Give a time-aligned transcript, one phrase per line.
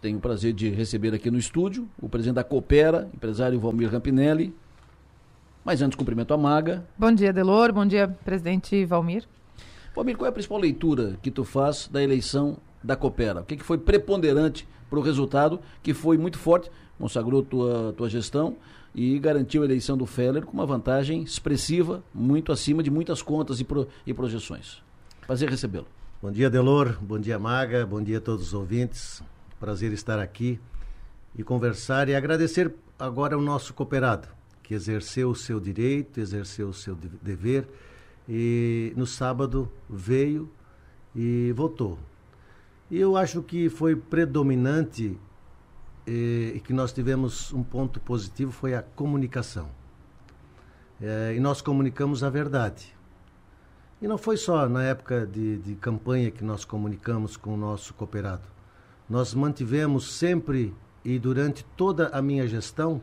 [0.00, 4.54] Tenho o prazer de receber aqui no estúdio o presidente da Coopera, empresário Valmir Rampinelli.
[5.64, 6.86] Mas antes, cumprimento a Maga.
[6.96, 7.72] Bom dia, Delor.
[7.72, 9.24] Bom dia, presidente Valmir.
[9.96, 13.40] Valmir, qual é a principal leitura que tu faz da eleição da Coopera?
[13.40, 18.08] O que, que foi preponderante para o resultado, que foi muito forte, consagrou tua, tua
[18.08, 18.56] gestão
[18.94, 23.58] e garantiu a eleição do Feller com uma vantagem expressiva, muito acima de muitas contas
[23.58, 24.80] e, pro, e projeções.
[25.26, 25.88] Prazer recebê-lo.
[26.22, 26.96] Bom dia, Delor.
[27.02, 27.84] Bom dia, Maga.
[27.84, 29.20] Bom dia a todos os ouvintes.
[29.60, 30.60] Prazer estar aqui
[31.36, 34.28] e conversar e agradecer agora o nosso cooperado,
[34.62, 37.66] que exerceu o seu direito, exerceu o seu dever
[38.28, 40.48] e no sábado veio
[41.12, 41.98] e votou.
[42.88, 45.18] E eu acho que foi predominante
[46.06, 49.68] eh, e que nós tivemos um ponto positivo foi a comunicação.
[51.00, 52.94] É, e nós comunicamos a verdade.
[54.00, 57.92] E não foi só na época de, de campanha que nós comunicamos com o nosso
[57.94, 58.57] cooperado
[59.08, 63.00] nós mantivemos sempre e durante toda a minha gestão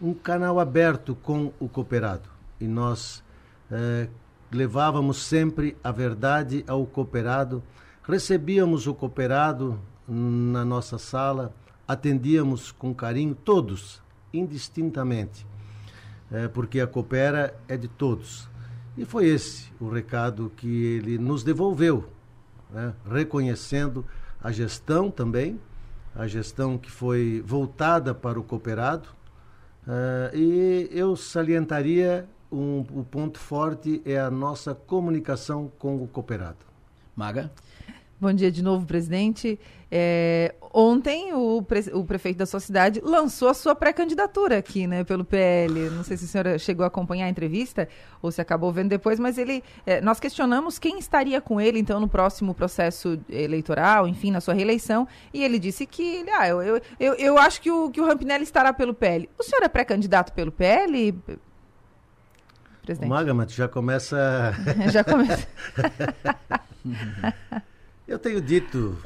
[0.00, 2.28] um canal aberto com o cooperado.
[2.60, 3.22] E nós
[3.70, 4.08] eh,
[4.50, 7.62] levávamos sempre a verdade ao cooperado,
[8.02, 11.54] recebíamos o cooperado na nossa sala,
[11.86, 14.02] atendíamos com carinho todos,
[14.32, 15.46] indistintamente,
[16.30, 18.48] eh, porque a coopera é de todos.
[18.96, 22.08] E foi esse o recado que ele nos devolveu,
[22.70, 24.04] né, reconhecendo
[24.42, 25.60] a gestão também,
[26.14, 29.08] a gestão que foi voltada para o cooperado.
[29.86, 36.58] Uh, e eu salientaria um, o ponto forte é a nossa comunicação com o cooperado.
[37.14, 37.50] Maga?
[38.20, 39.60] Bom dia de novo, presidente.
[39.88, 45.04] É, ontem o, pre, o, prefeito da sua cidade lançou a sua pré-candidatura aqui, né,
[45.04, 45.88] pelo PL.
[45.90, 47.88] Não sei se a senhora chegou a acompanhar a entrevista
[48.20, 52.00] ou se acabou vendo depois, mas ele, é, nós questionamos quem estaria com ele então
[52.00, 56.82] no próximo processo eleitoral, enfim, na sua reeleição, e ele disse que, ah, eu, eu,
[56.98, 59.30] eu, eu acho que o, que o Rampinelli estará pelo PL.
[59.38, 61.12] O senhor é pré-candidato pelo PL?
[62.82, 63.08] Presidente.
[63.08, 64.52] O Magamat já começa.
[64.90, 65.46] já começa.
[68.08, 68.96] Eu tenho dito.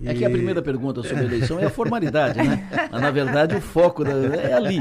[0.00, 0.08] E...
[0.08, 2.68] É que a primeira pergunta sobre a eleição é a formalidade, né?
[2.90, 4.12] Mas, na verdade, o foco da...
[4.12, 4.78] é ali.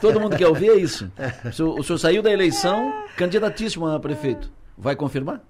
[0.00, 1.10] Todo mundo quer ouvir é isso.
[1.44, 4.50] O senhor, o senhor saiu da eleição candidatíssimo a prefeito.
[4.76, 5.40] Vai confirmar?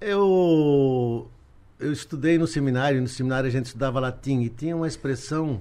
[0.00, 1.30] Eu
[1.78, 5.60] eu estudei no seminário, no seminário a gente estudava latim e tinha uma expressão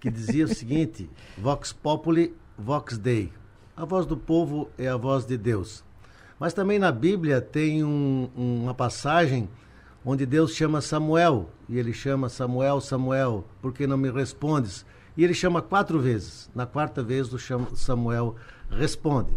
[0.00, 3.30] que dizia o seguinte: Vox populi, vox dei.
[3.76, 5.84] A voz do povo é a voz de Deus.
[6.38, 9.48] Mas também na Bíblia tem um, uma passagem
[10.10, 14.86] onde Deus chama Samuel, e ele chama Samuel, Samuel, por que não me respondes?
[15.14, 16.48] E ele chama quatro vezes.
[16.54, 17.38] Na quarta vez, o
[17.76, 18.34] Samuel
[18.70, 19.36] responde.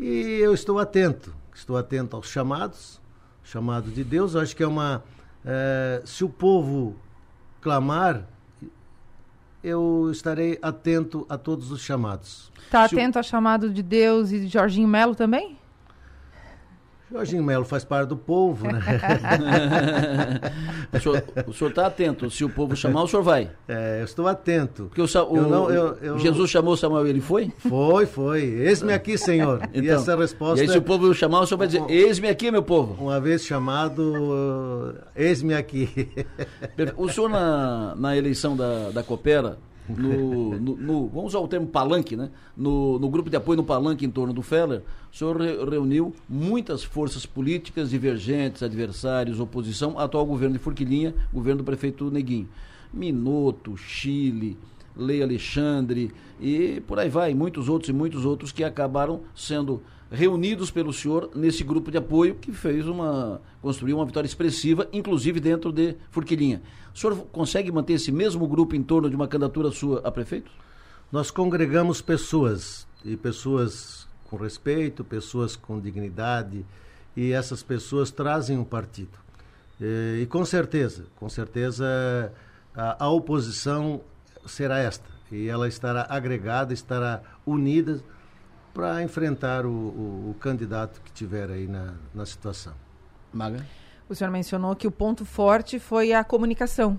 [0.00, 3.00] E eu estou atento, estou atento aos chamados,
[3.44, 4.34] chamado de Deus.
[4.34, 5.04] Eu acho que é uma.
[5.44, 6.96] É, se o povo
[7.60, 8.26] clamar,
[9.62, 12.50] eu estarei atento a todos os chamados.
[12.64, 13.20] Está atento o...
[13.20, 15.56] ao chamado de Deus e de Jorginho Melo também?
[17.12, 18.80] Jorginho Melo faz parte do povo, né?
[21.46, 22.30] o senhor está atento.
[22.30, 23.50] Se o povo chamar, o senhor vai.
[23.68, 24.84] É, eu estou atento.
[24.84, 26.18] Porque o, o eu não, eu, eu...
[26.18, 27.52] Jesus chamou Samuel e ele foi?
[27.58, 28.42] Foi, foi.
[28.42, 29.60] Eis-me aqui, Senhor.
[29.72, 30.64] Então, e essa resposta.
[30.64, 33.02] E aí, se o povo chamar, o senhor vai dizer: Eis-me aqui, meu povo.
[33.02, 36.08] Uma vez chamado, eis-me aqui.
[36.96, 41.66] O senhor, na, na eleição da, da Coopera, no, no, no, vamos usar o termo
[41.66, 42.30] palanque, né?
[42.56, 44.82] No, no, grupo de apoio no palanque em torno do Feller,
[45.12, 51.58] o senhor re, reuniu muitas forças políticas divergentes, adversários, oposição, atual governo de Forquilinha, governo
[51.58, 52.48] do prefeito Neguinho.
[52.92, 54.56] Minuto, Chile,
[54.96, 60.70] Lei Alexandre e por aí vai, muitos outros e muitos outros que acabaram sendo reunidos
[60.70, 65.72] pelo senhor nesse grupo de apoio que fez uma construiu uma vitória expressiva, inclusive dentro
[65.72, 66.60] de Forquilinha.
[66.94, 70.50] O senhor consegue manter esse mesmo grupo em torno de uma candidatura sua a prefeito?
[71.10, 76.64] Nós congregamos pessoas e pessoas com respeito, pessoas com dignidade
[77.16, 79.18] e essas pessoas trazem um partido.
[79.80, 82.32] E, e com certeza, com certeza
[82.74, 84.00] a, a oposição
[84.46, 88.02] será esta e ela estará agregada, estará unida
[88.74, 92.74] para enfrentar o, o, o, candidato que tiver aí na, na situação.
[93.32, 93.64] Maga?
[94.12, 96.98] O senhor mencionou que o ponto forte foi a comunicação.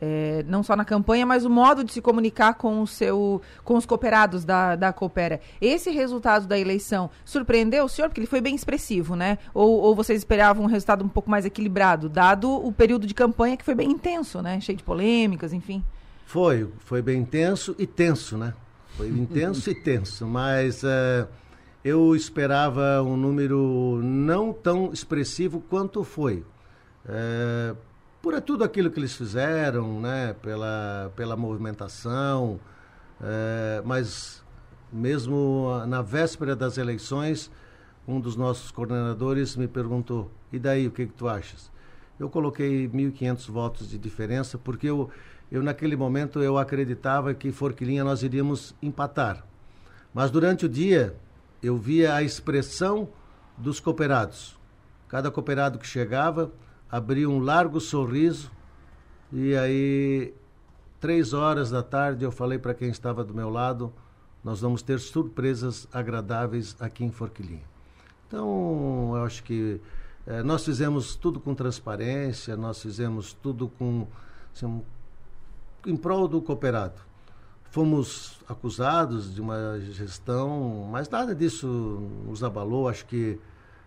[0.00, 3.76] É, não só na campanha, mas o modo de se comunicar com, o seu, com
[3.76, 5.40] os cooperados da, da Coopera.
[5.60, 8.08] Esse resultado da eleição surpreendeu o senhor?
[8.08, 9.38] Porque ele foi bem expressivo, né?
[9.52, 13.56] Ou, ou vocês esperavam um resultado um pouco mais equilibrado, dado o período de campanha
[13.56, 14.60] que foi bem intenso, né?
[14.60, 15.84] Cheio de polêmicas, enfim.
[16.24, 18.54] Foi, foi bem intenso e tenso, né?
[18.96, 21.28] Foi intenso e tenso, mas uh,
[21.84, 26.44] eu esperava um número não tão expressivo quanto foi.
[27.04, 27.76] Uh,
[28.22, 30.34] por tudo aquilo que eles fizeram, né?
[30.40, 32.60] Pela, pela movimentação,
[33.20, 34.42] é, mas
[34.92, 37.50] mesmo na véspera das eleições,
[38.06, 41.70] um dos nossos coordenadores me perguntou: e daí, o que, que tu achas?
[42.18, 45.10] Eu coloquei 1.500 votos de diferença, porque eu,
[45.50, 49.44] eu, naquele momento, eu acreditava que Forquilinha nós iríamos empatar.
[50.14, 51.16] Mas durante o dia,
[51.62, 53.08] eu via a expressão
[53.56, 54.56] dos cooperados.
[55.08, 56.52] Cada cooperado que chegava
[56.92, 58.50] abria um largo sorriso
[59.32, 60.34] e aí,
[61.00, 63.90] três horas da tarde, eu falei para quem estava do meu lado,
[64.44, 67.64] nós vamos ter surpresas agradáveis aqui em Forquilinha.
[68.28, 69.80] Então, eu acho que
[70.26, 74.06] é, nós fizemos tudo com transparência, nós fizemos tudo com
[74.54, 74.82] assim,
[75.86, 77.00] em prol do cooperado.
[77.70, 81.66] Fomos acusados de uma gestão, mas nada disso
[82.26, 82.86] nos abalou.
[82.86, 83.40] Acho que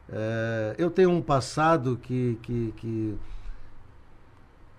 [0.09, 3.17] é, eu tenho um passado que que que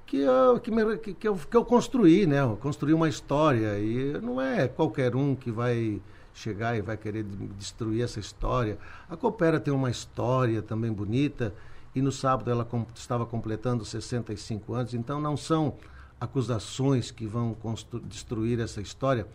[0.07, 2.41] que eu, que, me, que, que, eu, que eu construí, né?
[2.41, 6.01] Eu construí uma história e não é qualquer um que vai
[6.33, 7.25] chegar e vai querer
[7.59, 8.79] destruir essa história.
[9.11, 11.53] A Coopera tem uma história também bonita
[11.95, 15.75] e no sábado ela com, estava completando 65 anos, então não são
[16.21, 17.57] acusações que vão
[18.05, 19.27] destruir essa história.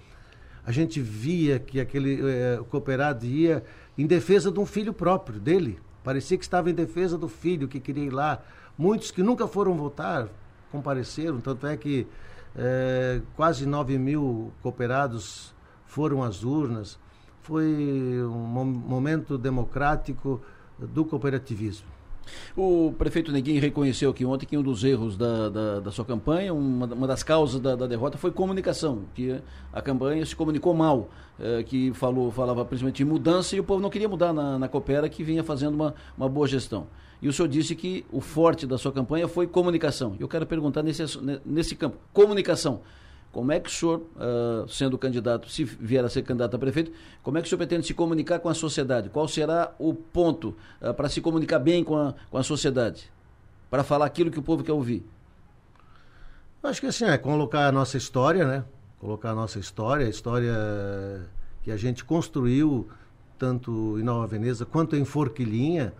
[0.66, 3.64] A gente via que aquele eh, cooperado ia
[3.98, 5.80] em defesa de um filho próprio dele.
[6.04, 8.42] Parecia que estava em defesa do filho que queria ir lá.
[8.78, 10.28] Muitos que nunca foram votar
[10.72, 12.08] compareceram, tanto é que
[12.56, 15.54] eh, quase 9 mil cooperados
[15.86, 16.98] foram às urnas.
[17.42, 17.66] Foi
[18.24, 20.42] um momento democrático
[20.80, 21.88] do cooperativismo.
[22.56, 26.54] O prefeito Neguinho reconheceu que ontem que um dos erros da, da, da sua campanha,
[26.54, 29.40] uma, uma das causas da, da, derrota foi comunicação, que
[29.72, 31.10] a campanha se comunicou mal,
[31.40, 34.68] é, que falou, falava principalmente de mudança e o povo não queria mudar na, na
[34.68, 36.88] Coopera, que vinha fazendo uma, uma boa gestão.
[37.22, 40.16] E o senhor disse que o forte da sua campanha foi comunicação.
[40.20, 41.04] Eu quero perguntar nesse,
[41.46, 42.82] nesse campo, comunicação.
[43.32, 46.92] Como é que o senhor, uh, sendo candidato, se vier a ser candidato a prefeito,
[47.24, 49.10] como é que o senhor pretende se comunicar com a sociedade?
[49.10, 53.10] Qual será o ponto uh, para se comunicar bem com a, com a sociedade?
[53.70, 55.06] Para falar aquilo que o povo quer ouvir?
[56.62, 58.66] Acho que assim, é colocar a nossa história, né?
[59.00, 60.54] Colocar a nossa história, a história
[61.64, 62.88] que a gente construiu,
[63.40, 65.94] tanto em Nova Veneza quanto em Forquilinha,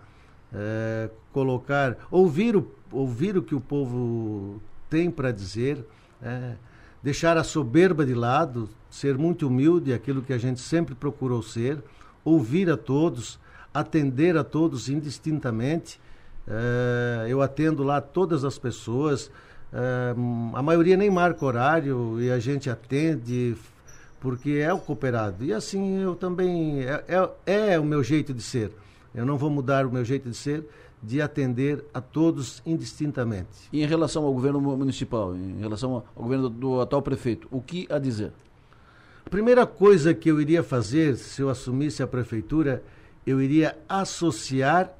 [0.52, 5.84] é, colocar, ouvir o, ouvir o que o povo tem para dizer,
[6.22, 6.54] é,
[7.02, 11.78] deixar a soberba de lado, ser muito humilde, aquilo que a gente sempre procurou ser,
[12.24, 13.38] ouvir a todos,
[13.74, 16.00] atender a todos indistintamente.
[16.46, 19.30] É, eu atendo lá todas as pessoas,
[19.72, 20.14] é,
[20.54, 23.56] a maioria nem marca horário e a gente atende
[24.20, 25.44] porque é o cooperado.
[25.44, 27.04] E assim eu também, é,
[27.46, 28.70] é, é o meu jeito de ser.
[29.14, 30.66] Eu não vou mudar o meu jeito de ser
[31.02, 33.68] de atender a todos indistintamente.
[33.72, 37.60] E em relação ao governo municipal, em relação ao governo do, do atual prefeito, o
[37.60, 38.32] que a dizer?
[39.26, 42.82] A primeira coisa que eu iria fazer se eu assumisse a prefeitura,
[43.26, 44.92] eu iria associar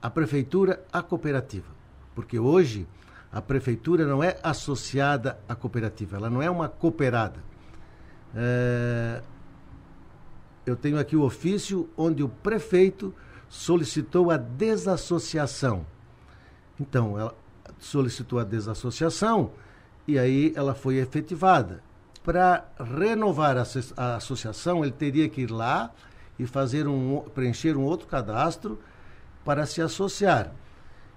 [0.00, 1.68] a prefeitura à cooperativa.
[2.14, 2.86] Porque hoje
[3.30, 7.40] a prefeitura não é associada à cooperativa, ela não é uma cooperada.
[8.34, 9.22] É...
[10.64, 13.12] Eu tenho aqui o ofício onde o prefeito
[13.52, 15.84] solicitou a desassociação.
[16.80, 17.34] Então, ela
[17.78, 19.50] solicitou a desassociação
[20.08, 21.82] e aí ela foi efetivada.
[22.24, 25.92] Para renovar a, associação, ele teria que ir lá
[26.38, 28.78] e fazer um, preencher um outro cadastro
[29.44, 30.50] para se associar.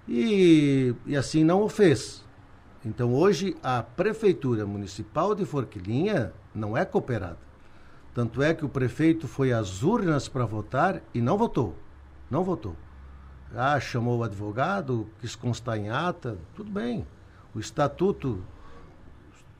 [0.06, 2.22] E, e assim não o fez.
[2.84, 7.38] Então, hoje, a Prefeitura Municipal de Forquilinha não é cooperada.
[8.12, 11.74] Tanto é que o prefeito foi às urnas para votar e não votou.
[12.30, 12.76] Não votou.
[13.54, 17.06] Ah, chamou o advogado, quis constar em ata, tudo bem.
[17.54, 18.42] O estatuto,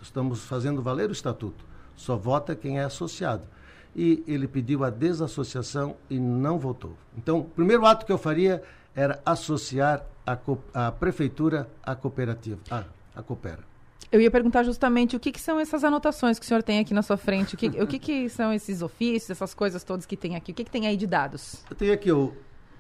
[0.03, 1.65] estamos fazendo valer o estatuto.
[1.95, 3.47] Só vota quem é associado.
[3.95, 6.97] E ele pediu a desassociação e não votou.
[7.17, 8.63] Então, o primeiro ato que eu faria
[8.95, 10.39] era associar a,
[10.75, 13.65] a prefeitura à cooperativa, à, à Coopera.
[14.11, 16.95] Eu ia perguntar justamente o que, que, são essas anotações que o senhor tem aqui
[16.95, 17.55] na sua frente.
[17.55, 20.53] O que, o que, que são esses ofícios, essas coisas todas que tem aqui?
[20.53, 21.65] O que, que tem aí de dados?
[21.69, 22.33] Eu tenho aqui o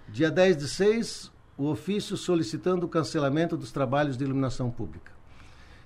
[0.08, 5.12] Dia 10 de 6, o ofício solicitando o cancelamento dos trabalhos de iluminação pública.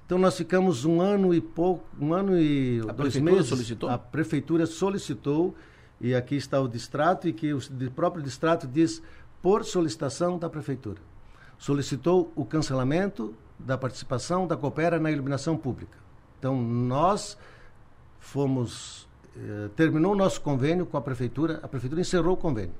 [0.05, 3.47] Então nós ficamos um ano e pouco, um ano e a dois meses.
[3.47, 3.89] Solicitou?
[3.89, 5.55] A prefeitura solicitou
[6.01, 7.61] e aqui está o distrato e que o
[7.95, 9.01] próprio distrato diz
[9.41, 11.01] por solicitação da prefeitura.
[11.57, 15.97] Solicitou o cancelamento da participação da Coopera na iluminação pública.
[16.39, 17.39] Então nós
[18.19, 22.75] fomos eh, terminou o nosso convênio com a prefeitura, a prefeitura encerrou o convênio.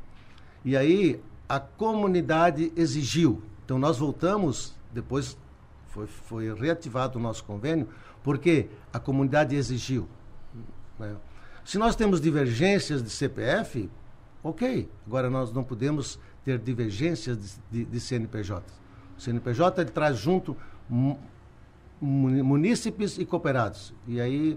[0.65, 1.21] E aí
[1.51, 3.43] a comunidade exigiu.
[3.65, 5.37] Então nós voltamos, depois
[5.89, 7.89] Foi, foi reativado o nosso convênio
[8.23, 10.07] porque a comunidade exigiu.
[10.97, 11.17] Né?
[11.65, 13.91] Se nós temos divergências de CPF,
[14.45, 14.89] ok.
[15.05, 18.63] Agora nós não podemos ter divergências de, de, de CNPJ.
[19.19, 20.57] O CNPJ ele traz junto
[22.01, 23.93] munícipes e cooperados.
[24.07, 24.57] E aí,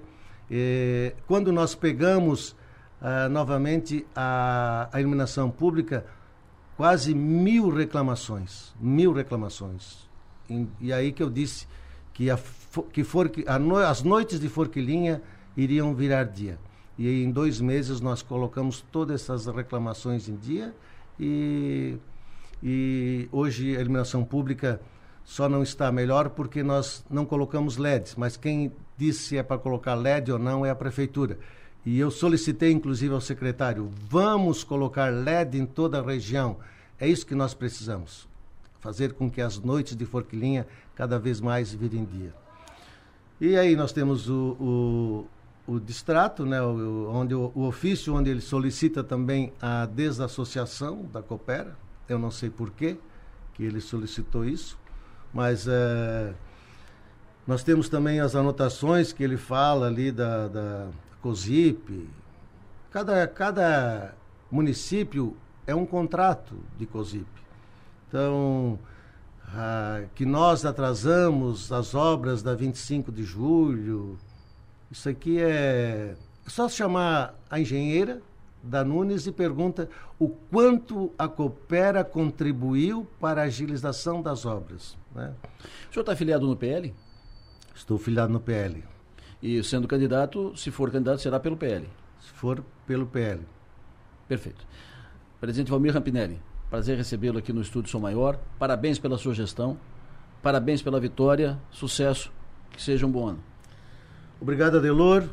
[0.51, 2.55] eh, quando nós pegamos
[3.01, 6.05] ah, novamente a, a iluminação pública,
[6.75, 10.09] quase mil reclamações, mil reclamações.
[10.49, 11.67] E, e aí que eu disse
[12.13, 12.37] que, a,
[12.91, 15.21] que for, a no, as noites de Forquilinha
[15.55, 16.57] iriam virar dia.
[16.97, 20.73] E em dois meses nós colocamos todas essas reclamações em dia
[21.19, 21.97] e,
[22.61, 24.79] e hoje a iluminação pública
[25.23, 29.57] só não está melhor porque nós não colocamos LEDs, mas quem disse se é para
[29.57, 31.37] colocar LED ou não é a prefeitura.
[31.85, 36.57] E eu solicitei, inclusive, ao secretário: vamos colocar LED em toda a região.
[36.99, 38.27] É isso que nós precisamos.
[38.79, 42.33] Fazer com que as noites de Forquilinha cada vez mais virem dia.
[43.39, 45.27] E aí nós temos o,
[45.67, 51.05] o, o distrato, né, o, onde o, o, ofício onde ele solicita também a desassociação
[51.11, 51.75] da Coopera.
[52.07, 52.97] Eu não sei por quê
[53.53, 54.77] que ele solicitou isso,
[55.33, 56.33] mas é,
[57.45, 60.87] nós temos também as anotações que ele fala ali da, da
[61.23, 62.09] COSIP.
[62.91, 64.13] Cada, cada
[64.51, 67.25] município é um contrato de COSIP.
[68.09, 68.77] Então,
[69.47, 74.19] ah, que nós atrasamos as obras da 25 de julho,
[74.91, 76.15] isso aqui é,
[76.45, 78.21] é só chamar a engenheira
[78.61, 79.89] da Nunes e pergunta
[80.19, 84.97] o quanto a Coopera contribuiu para a agilização das obras.
[85.15, 85.33] Né?
[85.89, 86.93] O senhor está afiliado no PL?
[87.73, 88.92] Estou filiado no PL.
[89.43, 91.85] E sendo candidato, se for candidato, será pelo PL?
[92.17, 93.41] Se for pelo PL.
[94.25, 94.65] Perfeito.
[95.41, 98.39] Presidente Valmir Rampinelli, prazer recebê-lo aqui no Estúdio Sou Maior.
[98.57, 99.77] Parabéns pela sua gestão.
[100.41, 101.59] Parabéns pela vitória.
[101.69, 102.31] Sucesso.
[102.71, 103.43] Que seja um bom ano.
[104.39, 105.27] Obrigado, Adelor.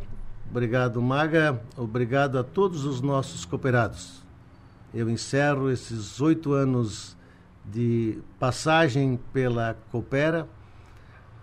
[0.51, 1.63] Obrigado, Maga.
[1.77, 4.25] Obrigado a todos os nossos cooperados.
[4.93, 7.17] Eu encerro esses oito anos
[7.65, 10.49] de passagem pela Coopera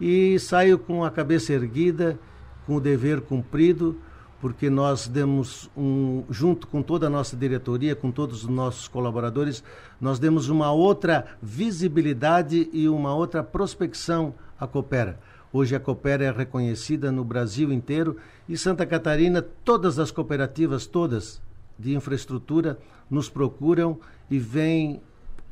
[0.02, 2.20] e saio com a cabeça erguida,
[2.68, 3.98] com o dever cumprido,
[4.42, 9.64] porque nós demos um, junto com toda a nossa diretoria, com todos os nossos colaboradores,
[10.00, 15.18] nós demos uma outra visibilidade e uma outra prospecção à Coopera.
[15.52, 18.18] Hoje a Coopera é reconhecida no Brasil inteiro
[18.50, 21.42] e Santa Catarina, todas as cooperativas, todas
[21.80, 22.78] de infraestrutura,
[23.10, 23.98] nos procuram
[24.30, 25.02] e vêm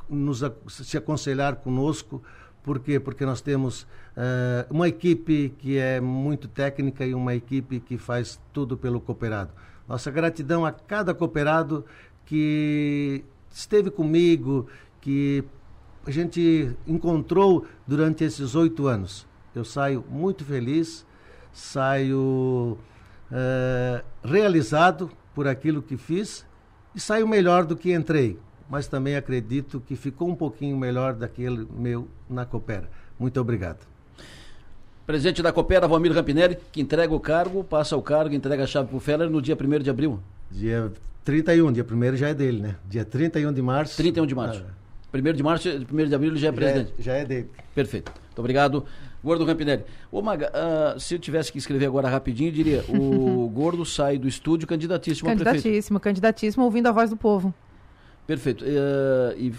[0.08, 2.22] nos, se aconselhar conosco
[2.66, 2.98] por quê?
[2.98, 8.40] Porque nós temos uh, uma equipe que é muito técnica e uma equipe que faz
[8.52, 9.52] tudo pelo cooperado.
[9.88, 11.84] Nossa gratidão a cada cooperado
[12.24, 14.66] que esteve comigo,
[15.00, 15.44] que
[16.04, 19.28] a gente encontrou durante esses oito anos.
[19.54, 21.06] Eu saio muito feliz,
[21.52, 22.76] saio
[23.30, 26.44] uh, realizado por aquilo que fiz
[26.96, 28.36] e saio melhor do que entrei
[28.68, 32.88] mas também acredito que ficou um pouquinho melhor daquele meu na Coopera.
[33.18, 33.86] Muito obrigado.
[35.06, 38.88] Presidente da Coopera, Valmir Rampinelli, que entrega o cargo, passa o cargo, entrega a chave
[38.88, 40.18] para o Feller no dia 1 de abril.
[40.50, 40.92] Dia
[41.24, 42.76] 31, dia 1 já é dele, né?
[42.88, 43.96] Dia 31 de março.
[43.96, 44.64] 31 de março.
[44.68, 45.16] Ah.
[45.16, 46.94] 1 de março, 1 de abril ele já é já é- presidente.
[46.98, 47.50] É, já é dele.
[47.74, 48.12] Perfeito.
[48.12, 48.84] Muito obrigado.
[49.22, 49.84] Gordo Rampinelli.
[50.10, 54.18] Ô Maga, uh, se eu tivesse que escrever agora rapidinho, eu diria: o Gordo sai
[54.18, 56.02] do estúdio candidatíssimo, candidatíssimo a prefeito.
[56.02, 57.54] Candidatíssimo, ouvindo a voz do povo.
[58.26, 58.64] Perfeito.
[58.64, 59.54] Uh, e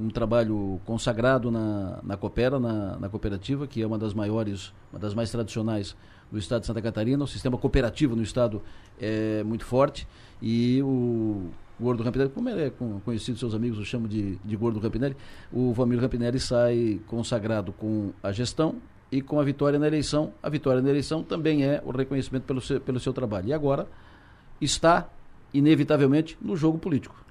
[0.00, 5.00] um trabalho consagrado na, na Coopera, na, na, cooperativa, que é uma das maiores, uma
[5.00, 5.96] das mais tradicionais
[6.30, 7.24] do estado de Santa Catarina.
[7.24, 8.62] O sistema cooperativo no estado
[9.00, 10.06] é muito forte.
[10.40, 12.72] E o Gordo Rampinelli, como ele é
[13.04, 15.16] conhecido, seus amigos o chamam de, de Gordo Rampinelli,
[15.52, 18.76] o Valmir Rampinelli sai consagrado com a gestão
[19.10, 20.32] e com a vitória na eleição.
[20.40, 23.48] A vitória na eleição também é o reconhecimento pelo seu, pelo seu trabalho.
[23.48, 23.88] E agora
[24.60, 25.08] está,
[25.52, 27.23] inevitavelmente, no jogo político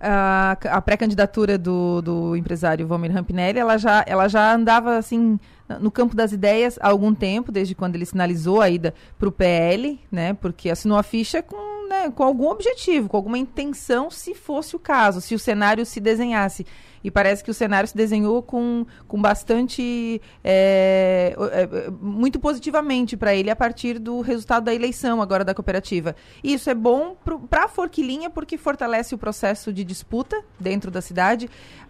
[0.00, 5.38] a, pré-candidatura do, do empresário Valmir Rampinelli, ela já, ela já andava assim
[5.80, 9.32] no campo das ideias há algum tempo, desde quando ele sinalizou a ida para o
[9.32, 10.32] PL, né?
[10.34, 14.78] Porque assinou a ficha com, né, com algum objetivo, com alguma intenção, se fosse o
[14.78, 16.66] caso, se o cenário se desenhasse.
[17.08, 20.20] E parece que o cenário se desenhou com, com bastante.
[20.44, 26.14] É, é, muito positivamente para ele a partir do resultado da eleição agora da cooperativa.
[26.44, 27.16] E isso é bom
[27.48, 31.48] para a Forquilinha porque fortalece o processo de disputa dentro da cidade,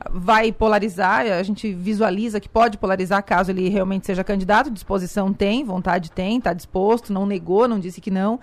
[0.09, 5.65] vai polarizar, a gente visualiza que pode polarizar caso ele realmente seja candidato, disposição tem,
[5.65, 8.39] vontade tem, está disposto, não negou, não disse que não.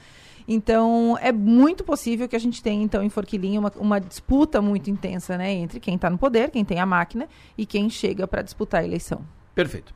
[0.48, 4.90] Então, é muito possível que a gente tenha, então, em Forquilinha, uma, uma disputa muito
[4.90, 5.52] intensa, né?
[5.52, 8.86] Entre quem está no poder, quem tem a máquina, e quem chega para disputar a
[8.86, 9.22] eleição.
[9.56, 9.94] Perfeito.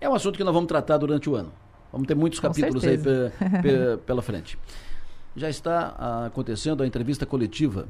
[0.00, 1.52] É um assunto que nós vamos tratar durante o ano.
[1.92, 3.32] Vamos ter muitos Com capítulos aí certeza.
[3.38, 4.58] pe- pe- pela frente.
[5.36, 7.86] Já está ah, acontecendo a entrevista coletiva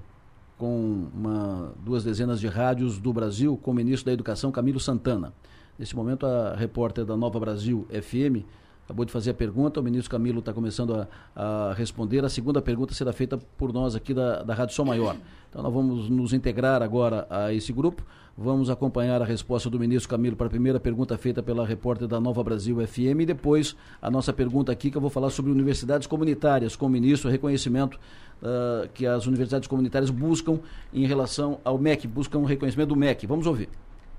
[0.58, 5.32] com uma, duas dezenas de rádios do Brasil com o ministro da Educação, Camilo Santana.
[5.78, 8.44] Nesse momento, a repórter da Nova Brasil FM
[8.84, 12.24] acabou de fazer a pergunta, o ministro Camilo está começando a, a responder.
[12.24, 15.16] A segunda pergunta será feita por nós aqui da, da Rádio Som Maior.
[15.48, 18.04] Então, nós vamos nos integrar agora a esse grupo.
[18.36, 22.18] Vamos acompanhar a resposta do ministro Camilo para a primeira pergunta feita pela repórter da
[22.18, 26.06] Nova Brasil FM e depois a nossa pergunta aqui, que eu vou falar sobre universidades
[26.06, 27.98] comunitárias com o ministro, reconhecimento
[28.42, 30.58] ah, que as universidades comunitárias buscam
[30.92, 33.26] em relação ao MEC, buscam o reconhecimento do MEC.
[33.26, 33.68] Vamos ouvir.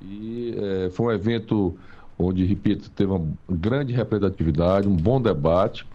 [0.02, 1.78] E eh, foi um evento
[2.18, 5.86] onde, repito, teve uma grande representatividade, um bom debate.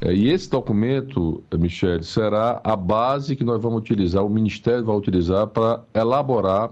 [0.00, 4.96] Eh, e esse documento, Michele, será a base que nós vamos utilizar, o Ministério vai
[4.96, 6.70] utilizar para elaborar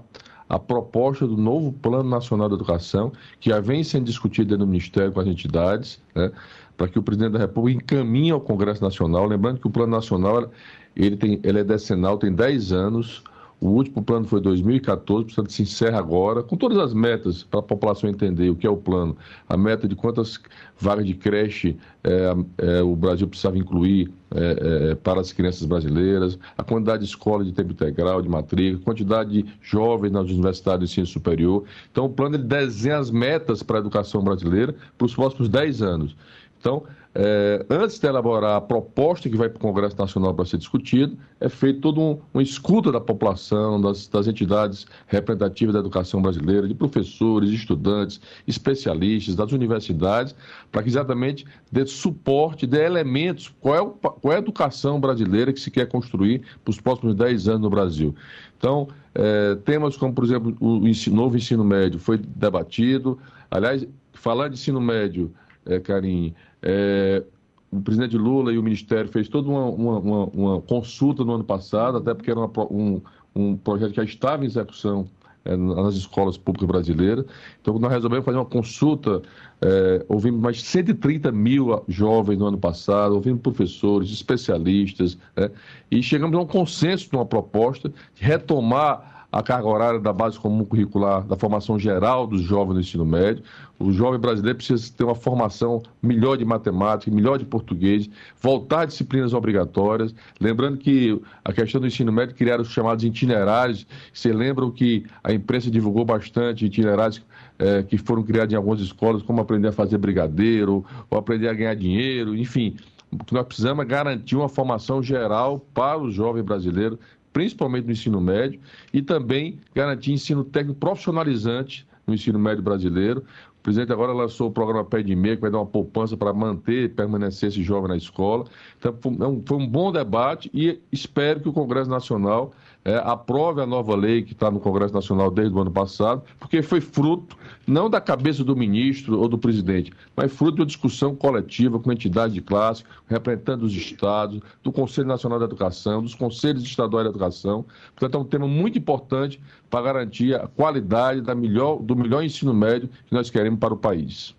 [0.49, 4.71] a proposta do novo Plano Nacional de Educação, que já vem sendo discutido dentro do
[4.71, 6.33] Ministério com as entidades, né,
[6.76, 9.26] para que o presidente da República encaminhe ao Congresso Nacional.
[9.26, 10.50] Lembrando que o Plano Nacional
[10.97, 13.23] ele, tem, ele é decenal, tem 10 anos.
[13.61, 17.62] O último plano foi 2014, portanto se encerra agora, com todas as metas para a
[17.62, 19.14] população entender o que é o plano.
[19.47, 20.40] A meta de quantas
[20.79, 26.64] vagas de creche eh, eh, o Brasil precisava incluir eh, para as crianças brasileiras, a
[26.64, 31.07] quantidade de escola de tempo integral, de matrícula, quantidade de jovens nas universidades de ensino
[31.07, 31.64] superior.
[31.93, 36.17] Então o plano desenha as metas para a educação brasileira para os próximos 10 anos.
[36.59, 40.59] Então, eh, antes de elaborar a proposta que vai para o Congresso Nacional para ser
[40.59, 46.23] discutido, é feito todo um, uma escuta da população, das, das entidades representativas da educação
[46.23, 50.35] brasileira, de professores, estudantes, especialistas, das universidades,
[50.71, 55.52] para que exatamente dê suporte, dê elementos, qual é, o, qual é a educação brasileira
[55.52, 58.14] que se quer construir para os próximos 10 anos no Brasil.
[58.57, 63.19] Então, eh, temas como, por exemplo, o ensino- novo ensino médio foi debatido.
[63.50, 65.33] Aliás, falar de ensino médio,
[65.67, 67.23] é, Karim, é,
[67.71, 71.99] o presidente Lula e o Ministério fez toda uma, uma- uma- consulta no ano passado,
[71.99, 73.01] até porque era uma um,
[73.35, 75.09] um projeto que já estava em execução
[75.44, 77.25] é, nas escolas públicas brasileiras.
[77.62, 79.23] Então, nós resolvemos fazer uma consulta,
[79.62, 85.51] é, ouvimos mais de 130 mil jovens no ano passado, ouvimos professores, especialistas, né,
[85.90, 90.64] e chegamos a um consenso numa proposta de retomar a carga horária da base comum
[90.64, 93.45] curricular da formação geral dos jovens no ensino médio.
[93.79, 98.85] O jovem brasileiro precisa ter uma formação melhor de matemática, melhor de português, voltar a
[98.85, 100.14] disciplinas obrigatórias.
[100.40, 103.87] Lembrando que a questão do ensino médio criaram os chamados itinerários.
[104.12, 107.23] Vocês lembram que a imprensa divulgou bastante itinerários
[107.59, 111.53] eh, que foram criados em algumas escolas, como aprender a fazer brigadeiro, ou aprender a
[111.53, 112.77] ganhar dinheiro, enfim.
[113.12, 116.99] O que nós precisamos é garantir uma formação geral para o jovem brasileiro,
[117.33, 118.61] principalmente no ensino médio,
[118.93, 123.25] e também garantir ensino técnico profissionalizante no ensino médio brasileiro.
[123.61, 126.33] O presidente agora lançou o programa Pé de Meia, que vai dar uma poupança para
[126.33, 128.47] manter e permanecer esse jovem na escola.
[128.79, 132.53] Então, foi um, foi um bom debate e espero que o Congresso Nacional
[132.85, 136.62] eh, aprove a nova lei que está no Congresso Nacional desde o ano passado, porque
[136.62, 141.14] foi fruto não da cabeça do ministro ou do presidente, mas fruto de uma discussão
[141.14, 146.62] coletiva com entidades de classe, representantes dos estados, do Conselho Nacional da Educação, dos Conselhos
[146.62, 147.64] Estaduais da Educação.
[147.95, 152.55] Portanto, é um tema muito importante para garantir a qualidade da melhor, do melhor ensino
[152.55, 154.35] médio que nós queremos para o país.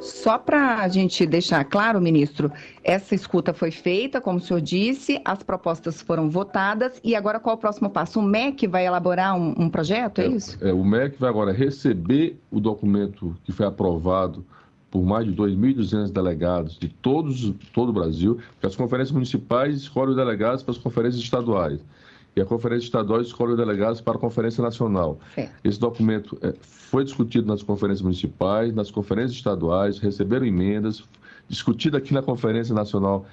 [0.00, 2.50] Só para a gente deixar claro, ministro,
[2.82, 7.56] essa escuta foi feita, como o senhor disse, as propostas foram votadas e agora qual
[7.56, 8.20] o próximo passo?
[8.20, 10.58] O MEC vai elaborar um, um projeto, é, isso?
[10.60, 14.44] É, o MEC vai agora receber o documento que foi aprovado
[14.90, 20.10] por mais de 2.200 delegados de todos, todo o Brasil, porque as conferências municipais escolhem
[20.10, 21.80] os delegados para as conferências estaduais.
[22.34, 25.18] E a conferência estadual escolhe os delegados para a conferência nacional.
[25.62, 31.04] Esse documento é, foi discutido nas conferências municipais, nas conferências estaduais, receberam emendas,
[31.48, 33.26] discutido aqui na Conferência Nacional,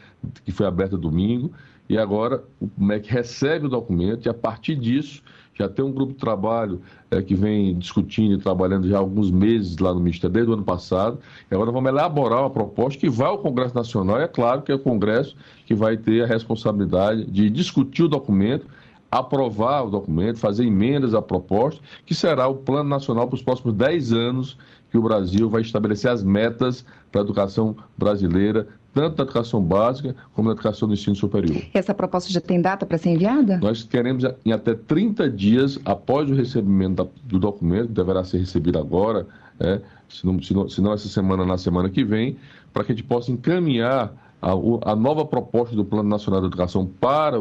[0.44, 1.52] que foi aberta domingo,
[1.88, 6.14] e agora o MEC recebe o documento e, a partir disso, já tem um grupo
[6.14, 6.82] de trabalho
[7.12, 10.54] é, que vem discutindo e trabalhando já há alguns meses lá no Ministério, desde o
[10.54, 14.28] ano passado, e agora vamos elaborar uma proposta que vai ao Congresso Nacional, e é
[14.28, 15.36] claro que é o Congresso
[15.66, 18.68] que vai ter a responsabilidade de discutir o documento,
[19.12, 23.74] aprovar o documento, fazer emendas à proposta, que será o Plano Nacional para os próximos
[23.74, 24.58] 10 anos
[24.92, 30.16] que o Brasil vai estabelecer as metas para a educação brasileira, tanto na educação básica
[30.34, 31.62] como na educação do ensino superior.
[31.74, 33.60] Essa proposta já tem data para ser enviada?
[33.60, 38.40] Nós queremos, em até 30 dias após o recebimento da, do documento, que deverá ser
[38.40, 39.28] recebido agora,
[39.60, 42.38] é, se, não, se, não, se não essa semana, na semana que vem,
[42.74, 44.52] para que a gente possa encaminhar a,
[44.92, 47.40] a nova proposta do Plano Nacional de Educação para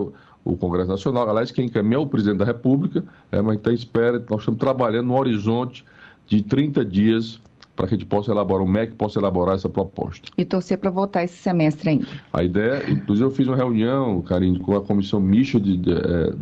[0.52, 1.28] o, Congresso Nacional.
[1.28, 5.06] Aliás, quem encaminha é o presidente da República, é, mas em espera, nós estamos trabalhando
[5.08, 5.84] no horizonte
[6.26, 7.40] de 30 dias
[7.74, 10.28] para que a gente possa elaborar, o MEC possa elaborar essa proposta.
[10.36, 12.08] E torcer para votar esse semestre ainda.
[12.32, 16.32] A ideia, inclusive eu fiz uma reunião, Karine, com a Comissão Mista de, de, eh,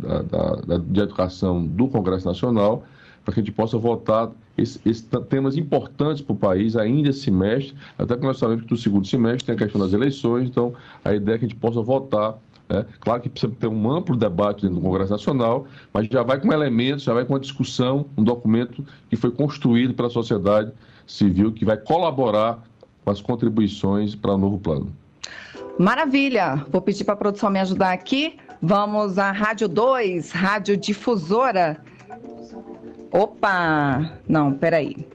[0.65, 2.83] da, de Educação do Congresso Nacional,
[3.23, 7.19] para que a gente possa votar esses, esses temas importantes para o país ainda esse
[7.19, 10.73] semestre, até porque nós sabemos que no segundo semestre tem a questão das eleições, então
[11.05, 12.35] a ideia é que a gente possa votar
[12.69, 16.39] é, claro que precisa ter um amplo debate dentro do Congresso Nacional, mas já vai
[16.39, 20.71] com elementos, já vai com uma discussão, um documento que foi construído pela sociedade
[21.05, 22.61] civil, que vai colaborar
[23.05, 24.91] com as contribuições para o novo plano.
[25.79, 26.65] Maravilha!
[26.69, 28.35] Vou pedir para a produção me ajudar aqui.
[28.61, 31.79] Vamos à Rádio 2, Rádio Difusora.
[33.11, 34.11] Opa!
[34.27, 35.07] Não, peraí.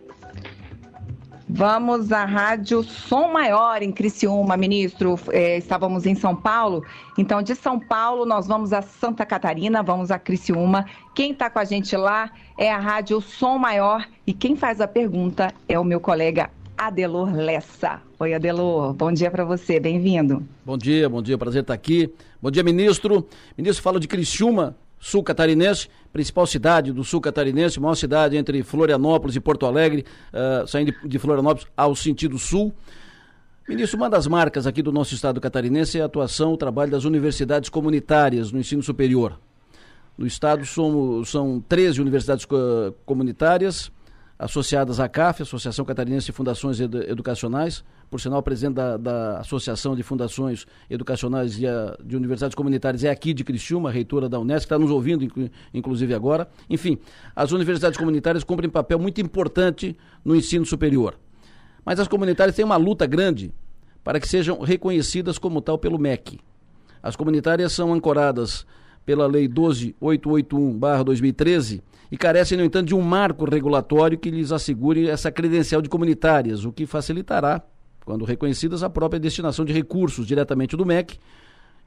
[1.55, 5.21] Vamos à Rádio Som Maior em Criciúma, ministro.
[5.31, 6.83] É, estávamos em São Paulo,
[7.19, 10.87] então de São Paulo nós vamos a Santa Catarina, vamos a Criciúma.
[11.15, 14.88] Quem está com a gente lá é a Rádio Som Maior e quem faz a
[14.88, 18.01] pergunta é o meu colega Adelor Lessa.
[18.19, 20.43] Oi, Adelor, bom dia para você, bem-vindo.
[20.65, 22.11] Bom dia, bom dia, prazer estar aqui.
[22.41, 23.29] Bom dia, ministro.
[23.59, 29.35] Ministro, fala de Criciúma, sul catarinense, principal cidade do sul catarinense, maior cidade entre Florianópolis
[29.35, 32.73] e Porto Alegre, uh, saindo de Florianópolis ao sentido sul.
[33.69, 37.05] Ministro, uma das marcas aqui do nosso estado catarinense é a atuação, o trabalho das
[37.05, 39.41] universidades comunitárias no ensino superior.
[40.17, 42.57] No estado somos, são 13 universidades co
[43.05, 43.91] comunitárias,
[44.38, 50.03] associadas à CAF, Associação Catarinense de Fundações Educacionais, por sinal, presidente da, da Associação de
[50.03, 54.79] Fundações Educacionais e a, de Universidades Comunitárias é aqui de Criciúma, reitora da Unesco, está
[54.79, 55.27] nos ouvindo,
[55.73, 56.47] inclusive agora.
[56.68, 56.99] Enfim,
[57.35, 61.18] as universidades comunitárias cumprem um papel muito importante no ensino superior.
[61.85, 63.53] Mas as comunitárias têm uma luta grande
[64.05, 66.38] para que sejam reconhecidas como tal pelo MEC.
[67.03, 68.66] As comunitárias são ancoradas
[69.05, 75.33] pela Lei 12881-2013 e carecem, no entanto, de um marco regulatório que lhes assegure essa
[75.33, 77.62] credencial de comunitárias, o que facilitará,
[78.05, 81.18] quando reconhecidas, a própria destinação de recursos diretamente do MEC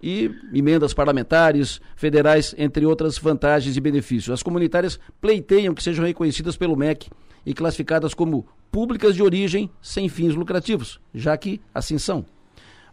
[0.01, 4.33] e emendas parlamentares, federais, entre outras vantagens e benefícios.
[4.33, 7.07] As comunitárias pleiteiam que sejam reconhecidas pelo MEC
[7.45, 12.25] e classificadas como públicas de origem sem fins lucrativos, já que assim são.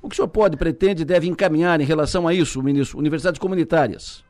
[0.02, 2.98] O que o senhor pode, pretende e deve encaminhar em relação a isso, ministro?
[2.98, 4.22] Universidades comunitárias.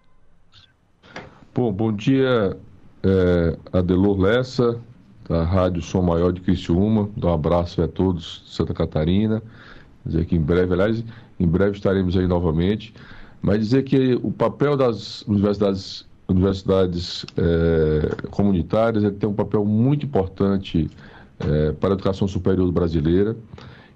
[1.52, 2.56] Bom, bom dia,
[3.02, 4.78] é, Adelor Lessa,
[5.28, 7.08] da Rádio Som Maior de Criciúma.
[7.16, 9.42] Dá um abraço a todos de Santa Catarina.
[10.04, 11.04] Dizer que em breve, aliás,
[11.38, 12.94] em breve estaremos aí novamente.
[13.40, 20.06] Mas dizer que o papel das universidades, universidades é, comunitárias é tem um papel muito
[20.06, 20.88] importante
[21.40, 23.36] é, para a educação superior brasileira.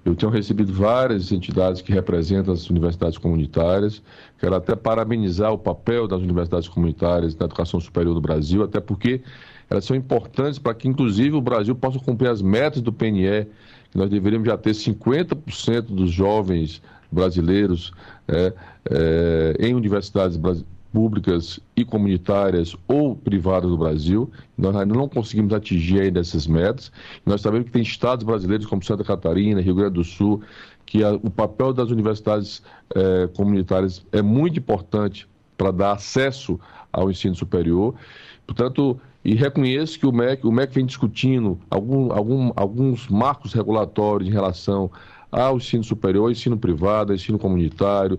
[0.07, 4.01] Eu tenho recebido várias entidades que representam as universidades comunitárias.
[4.39, 9.21] Quero até parabenizar o papel das universidades comunitárias na educação superior do Brasil, até porque
[9.69, 13.49] elas são importantes para que, inclusive, o Brasil possa cumprir as metas do PNE,
[13.91, 17.93] que nós deveríamos já ter 50% dos jovens brasileiros
[18.29, 18.53] é,
[18.89, 24.31] é, em universidades brasileiras públicas e comunitárias ou privadas do Brasil.
[24.57, 26.91] Nós ainda não conseguimos atingir ainda essas metas.
[27.27, 30.41] Nós sabemos que tem estados brasileiros como Santa Catarina, Rio Grande do Sul,
[30.87, 32.63] que a, o papel das universidades
[32.95, 35.29] eh, comunitárias é muito importante
[35.59, 36.59] para dar acesso
[36.91, 37.95] ao ensino superior.
[38.47, 44.31] Portanto, e reconheço que o MEC, o MEC vem discutindo algum, algum, alguns marcos regulatórios
[44.31, 44.91] em relação
[45.31, 48.19] ao ensino superior, ao ensino privado, ao ensino comunitário,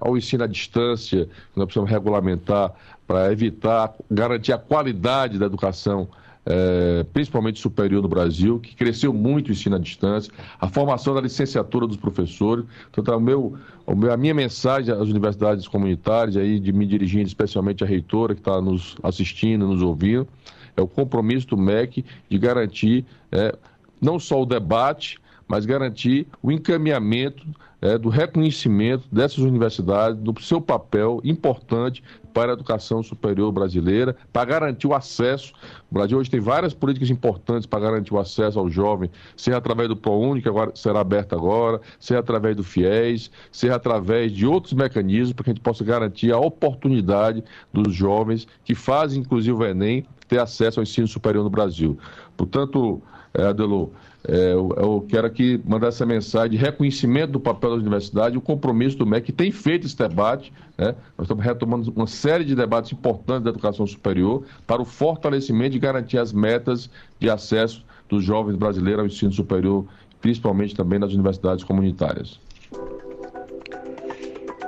[0.00, 2.72] ao ensino à distância, que nós precisamos regulamentar
[3.06, 6.08] para evitar, garantir a qualidade da educação
[6.50, 11.20] é, principalmente superior no Brasil, que cresceu muito o ensino à distância, a formação da
[11.20, 12.64] licenciatura dos professores.
[12.96, 13.54] Então, meu,
[13.86, 18.34] o meu, a minha mensagem às universidades comunitárias, aí, de me dirigindo especialmente à reitora
[18.34, 20.26] que está nos assistindo, nos ouvindo,
[20.74, 23.54] é o compromisso do MEC de garantir é,
[24.00, 27.44] não só o debate, mas garantir o encaminhamento
[27.80, 32.02] é, do reconhecimento dessas universidades, do seu papel importante
[32.34, 35.52] para a educação superior brasileira, para garantir o acesso.
[35.90, 39.88] O Brasil hoje tem várias políticas importantes para garantir o acesso ao jovem, seja através
[39.88, 44.72] do ProUni, que agora será aberto agora, seja através do FIES, seja através de outros
[44.72, 49.64] mecanismos para que a gente possa garantir a oportunidade dos jovens que fazem, inclusive, o
[49.64, 51.98] Enem, ter acesso ao ensino superior no Brasil.
[52.36, 53.02] Portanto,
[53.34, 53.90] é, Adelô,
[54.26, 58.40] é, eu, eu, quero aqui mandar essa mensagem de reconhecimento do papel da universidade, o
[58.40, 60.52] compromisso do MEC, que tem feito esse debate.
[60.76, 60.94] Né?
[61.16, 65.78] Nós estamos retomando uma série de debates importantes da educação superior para o fortalecimento e
[65.78, 69.86] garantir as metas de acesso dos jovens brasileiros ao ensino superior,
[70.20, 72.40] principalmente também nas universidades comunitárias.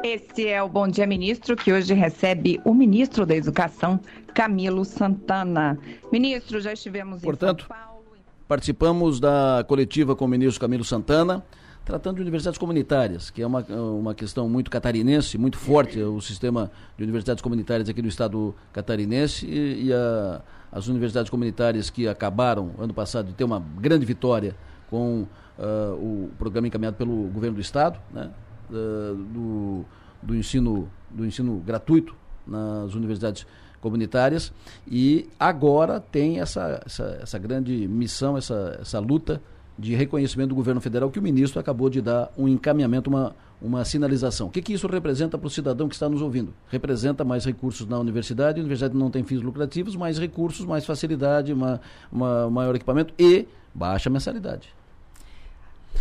[0.03, 4.01] Esse é o Bom Dia Ministro, que hoje recebe o ministro da Educação,
[4.35, 5.79] Camilo Santana.
[6.11, 8.00] Ministro, já estivemos Portanto, em São Paulo.
[8.51, 11.41] Participamos da coletiva com o ministro Camilo Santana,
[11.85, 16.69] tratando de universidades comunitárias, que é uma, uma questão muito catarinense, muito forte, o sistema
[16.99, 22.73] de universidades comunitárias aqui do estado catarinense e, e a, as universidades comunitárias que acabaram,
[22.77, 24.57] ano passado, de ter uma grande vitória
[24.91, 28.31] com uh, o programa encaminhado pelo governo do estado, né,
[28.69, 29.85] uh, do,
[30.21, 33.70] do, ensino, do ensino gratuito nas universidades comunitárias
[34.87, 39.41] e agora tem essa, essa, essa grande missão, essa, essa luta
[39.79, 43.85] de reconhecimento do governo federal que o ministro acabou de dar um encaminhamento, uma, uma
[43.85, 44.49] sinalização.
[44.49, 46.53] O que, que isso representa para o cidadão que está nos ouvindo?
[46.69, 51.53] Representa mais recursos na universidade, a universidade não tem fins lucrativos, mais recursos, mais facilidade,
[51.53, 51.81] uma,
[52.13, 54.80] uma maior equipamento e baixa mensalidade.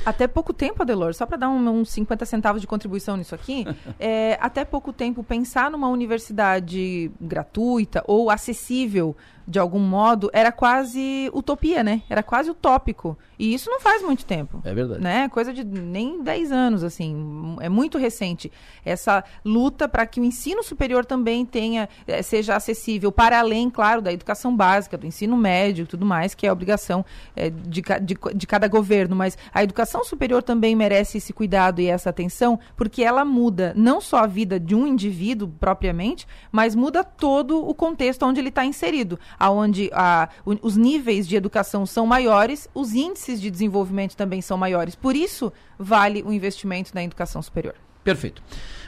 [0.05, 3.65] Até pouco tempo, Adelor, só para dar uns um, 50 centavos de contribuição nisso aqui,
[3.99, 9.15] é, até pouco tempo pensar numa universidade gratuita ou acessível
[9.49, 12.03] de algum modo, era quase utopia, né?
[12.07, 13.17] Era quase utópico.
[13.39, 14.61] E isso não faz muito tempo.
[14.63, 15.01] É verdade.
[15.01, 15.27] Né?
[15.29, 17.57] Coisa de nem 10 anos, assim.
[17.59, 18.51] É muito recente.
[18.85, 24.03] Essa luta para que o ensino superior também tenha, é, seja acessível, para além, claro,
[24.03, 27.03] da educação básica, do ensino médio e tudo mais, que é a obrigação
[27.35, 29.15] é, de, de, de cada governo.
[29.15, 33.99] Mas a educação superior também merece esse cuidado e essa atenção, porque ela muda não
[33.99, 38.63] só a vida de um indivíduo propriamente, mas muda todo o contexto onde ele está
[38.63, 44.57] inserido aonde a, os níveis de educação são maiores, os índices de desenvolvimento também são
[44.57, 44.95] maiores.
[44.95, 47.75] Por isso, vale o investimento na educação superior.
[48.03, 48.41] Perfeito.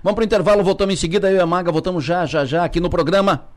[0.03, 1.29] Vamos para o intervalo, voltamos em seguida.
[1.29, 3.47] Eu e a Maga voltamos já, já, já aqui no programa.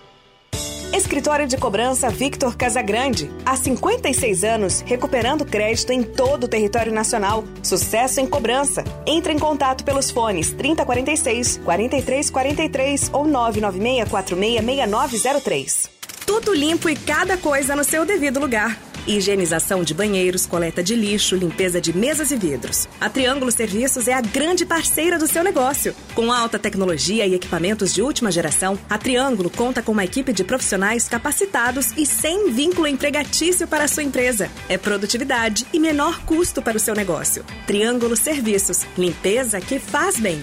[0.92, 3.30] Escritório de Cobrança Victor Casagrande.
[3.44, 7.44] Há 56 anos, recuperando crédito em todo o território nacional.
[7.62, 8.84] Sucesso em cobrança.
[9.06, 15.90] Entre em contato pelos fones 3046 4343 ou 996 466903.
[16.26, 21.34] Tudo limpo e cada coisa no seu devido lugar higienização de banheiros, coleta de lixo,
[21.34, 22.86] limpeza de mesas e vidros.
[23.00, 25.94] A Triângulo Serviços é a grande parceira do seu negócio.
[26.14, 30.44] Com alta tecnologia e equipamentos de última geração, a Triângulo conta com uma equipe de
[30.44, 34.50] profissionais capacitados e sem vínculo empregatício para a sua empresa.
[34.68, 37.44] É produtividade e menor custo para o seu negócio.
[37.66, 40.42] Triângulo Serviços, limpeza que faz bem.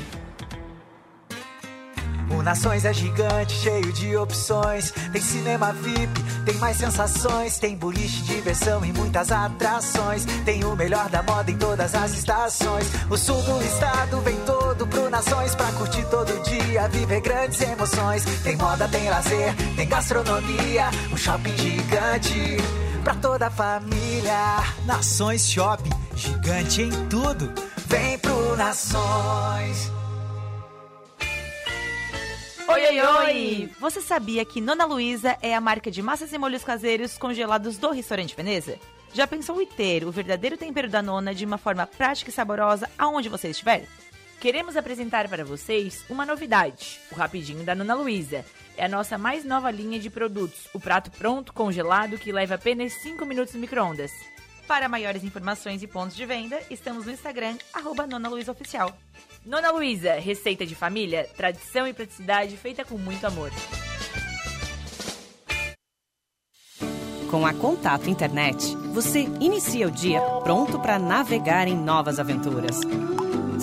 [2.30, 4.92] O Nações é gigante, cheio de opções.
[5.12, 7.58] Tem cinema VIP, tem mais sensações.
[7.58, 10.26] Tem boliche, diversão e muitas atrações.
[10.44, 12.88] Tem o melhor da moda em todas as estações.
[13.10, 18.26] O sul do estado vem todo pro Nações pra curtir todo dia, viver grandes emoções.
[18.44, 22.58] Tem moda, tem lazer, tem gastronomia, um shopping gigante
[23.06, 24.64] pra toda a família.
[24.86, 27.52] Nações Shopping, gigante em tudo.
[27.88, 29.92] Vem pro Nações.
[32.68, 33.70] Oi, oi, oi!
[33.80, 37.92] Você sabia que Nona Luísa é a marca de massas e molhos caseiros congelados do
[37.92, 38.80] restaurante Veneza?
[39.14, 42.90] Já pensou em ter o verdadeiro tempero da Nona de uma forma prática e saborosa
[42.98, 43.86] aonde você estiver?
[44.40, 48.44] Queremos apresentar para vocês uma novidade, o Rapidinho da Nona Luísa.
[48.76, 52.94] É a nossa mais nova linha de produtos, o prato pronto congelado que leva apenas
[52.94, 54.12] 5 minutos no micro-ondas.
[54.68, 58.98] Para maiores informações e pontos de venda, estamos no Instagram, arroba Nona Luísa Oficial.
[59.46, 63.52] Nona Luísa, receita de família, tradição e praticidade feita com muito amor.
[67.30, 72.80] Com a Contato Internet, você inicia o dia pronto para navegar em novas aventuras.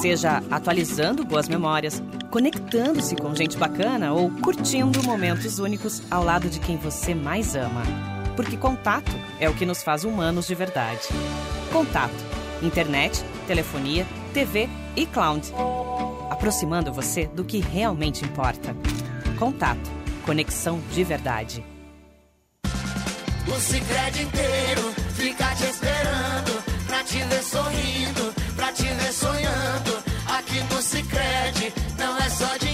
[0.00, 6.60] Seja atualizando boas memórias, conectando-se com gente bacana ou curtindo momentos únicos ao lado de
[6.60, 8.11] quem você mais ama.
[8.36, 11.08] Porque contato é o que nos faz humanos de verdade.
[11.72, 12.14] Contato.
[12.62, 15.52] Internet, telefonia, TV e cloud.
[16.30, 18.74] Aproximando você do que realmente importa.
[19.38, 19.90] Contato.
[20.24, 21.64] Conexão de verdade.
[23.46, 30.02] O Cicred inteiro fica te esperando pra te ver sorrindo, pra te ver sonhando.
[30.26, 32.71] Aqui no Cicred não é só dinheiro,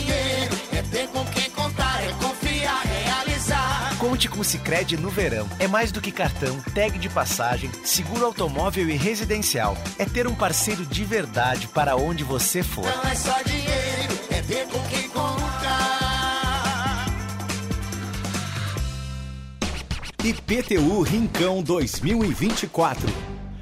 [4.19, 5.49] Conte com o Cicred no verão.
[5.61, 9.79] É mais do que cartão, tag de passagem, seguro automóvel e residencial.
[9.97, 12.85] É ter um parceiro de verdade para onde você for.
[12.85, 17.07] Não é só dinheiro, é ter com quem contar.
[20.25, 23.09] IPTU Rincão 2024.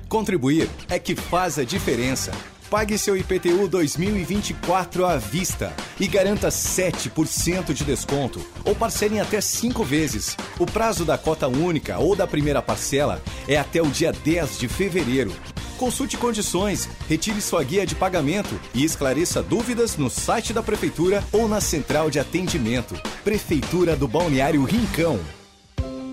[0.08, 2.32] Contribuir é que faz a diferença.
[2.70, 9.40] Pague seu IPTU 2024 à vista e garanta 7% de desconto ou parcele em até
[9.40, 10.36] 5 vezes.
[10.58, 14.66] O prazo da cota única ou da primeira parcela é até o dia 10 de
[14.66, 15.32] fevereiro.
[15.78, 21.46] Consulte condições, retire sua guia de pagamento e esclareça dúvidas no site da Prefeitura ou
[21.46, 23.00] na central de atendimento.
[23.22, 25.20] Prefeitura do Balneário Rincão.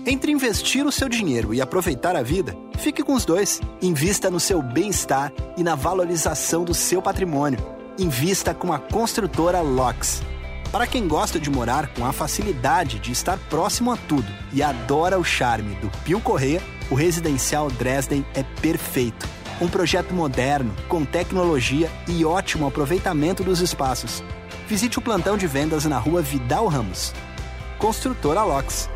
[0.06, 3.58] Entre investir o seu dinheiro e aproveitar a vida, fique com os dois.
[3.80, 7.58] Invista no seu bem-estar e na valorização do seu patrimônio.
[7.98, 10.22] Invista com a construtora LOX.
[10.70, 15.18] Para quem gosta de morar com a facilidade de estar próximo a tudo e adora
[15.18, 19.26] o charme do Pio Correia, o Residencial Dresden é perfeito.
[19.58, 24.22] Um projeto moderno, com tecnologia e ótimo aproveitamento dos espaços.
[24.68, 27.14] Visite o plantão de vendas na rua Vidal Ramos.
[27.78, 28.93] Construtora LOX.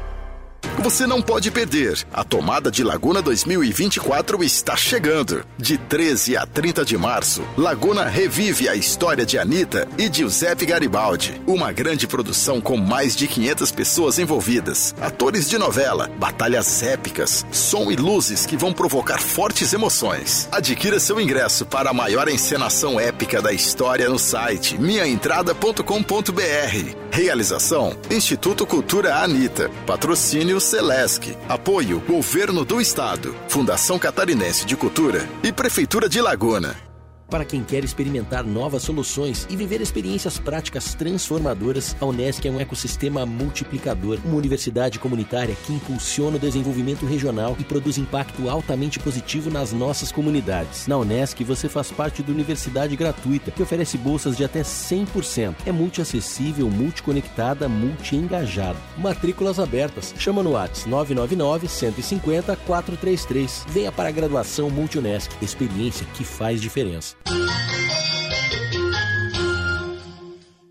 [0.79, 2.07] Você não pode perder.
[2.13, 5.45] A tomada de Laguna 2024 está chegando.
[5.59, 11.41] De 13 a 30 de março, Laguna revive a história de Anitta e Giuseppe Garibaldi.
[11.47, 14.95] Uma grande produção com mais de 500 pessoas envolvidas.
[15.01, 20.49] Atores de novela, batalhas épicas, som e luzes que vão provocar fortes emoções.
[20.53, 27.08] Adquira seu ingresso para a maior encenação épica da história no site minhaentrada.com.br.
[27.11, 29.71] Realização: Instituto Cultura Anitta.
[29.87, 31.37] Patrocínio Celesc.
[31.49, 33.35] Apoio: Governo do Estado.
[33.49, 36.88] Fundação Catarinense de Cultura e Prefeitura de Laguna.
[37.29, 42.59] Para quem quer experimentar novas soluções e viver experiências práticas transformadoras, a Unesc é um
[42.59, 49.51] ecossistema multiplicador, uma universidade comunitária que impulsiona o desenvolvimento regional e produz impacto altamente positivo
[49.51, 50.87] nas nossas comunidades.
[50.87, 55.55] Na Unesc, você faz parte da universidade gratuita, que oferece bolsas de até 100%.
[55.67, 58.79] É multiacessível, multiconectada, multi-engajada.
[58.97, 60.15] Matrículas abertas.
[60.19, 63.67] Chama no WhatsApp 999 150 433.
[63.69, 65.31] Venha para a graduação Multi-Unesc.
[65.43, 67.18] Experiência que faz diferença.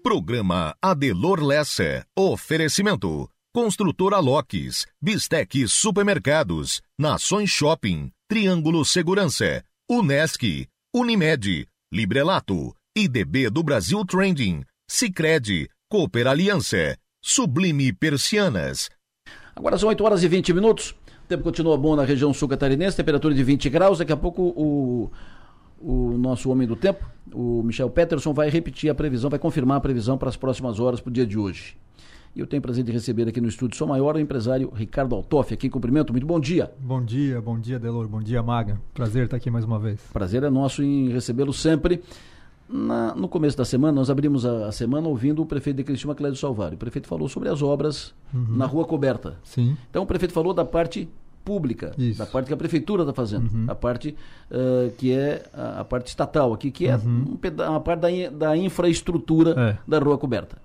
[0.04, 2.06] Programa Adelor Lessa.
[2.18, 3.30] Oferecimento.
[3.54, 14.64] Construtora Locks, Bistec Supermercados, Nações Shopping, Triângulo Segurança, Unesc, Unimed, Librelato, IDB do Brasil Trending,
[14.90, 18.90] Sicredi, Cooper Aliança, Sublime Persianas.
[19.56, 20.92] Agora são 8 horas e 20 minutos.
[20.92, 23.98] O tempo continua bom na região sul catarinense, temperatura de 20 graus.
[23.98, 25.12] Daqui a pouco o
[25.80, 29.82] o nosso homem do tempo, o Michel Peterson, vai repetir a previsão, vai confirmar a
[29.82, 31.78] previsão para as próximas horas, para o dia de hoje.
[32.36, 35.16] E eu tenho o prazer de receber aqui no estúdio Sou Maior o empresário Ricardo
[35.16, 35.52] Altoff.
[35.54, 36.72] Aqui, cumprimento, muito bom dia.
[36.80, 38.80] Bom dia, bom dia, Delor, bom dia, Maga.
[38.94, 40.00] Prazer estar aqui mais uma vez.
[40.14, 42.04] Prazer é nosso em recebê-lo sempre.
[42.70, 46.14] Na, no começo da semana, nós abrimos a, a, semana ouvindo o prefeito de Cristina,
[46.14, 46.76] Clédio Salvário.
[46.76, 48.58] O prefeito falou sobre as obras uhum.
[48.58, 49.40] na rua coberta.
[49.44, 49.76] Sim.
[49.90, 51.10] Então, o prefeito falou da parte
[51.48, 52.20] pública, Isso.
[52.20, 53.66] da parte que a prefeitura está fazendo, uhum.
[53.70, 54.14] a parte
[54.52, 57.38] uh, que é a, a, parte estatal aqui, que é uhum.
[57.42, 59.78] um uma parte da, da infraestrutura é.
[59.88, 60.58] da rua coberta.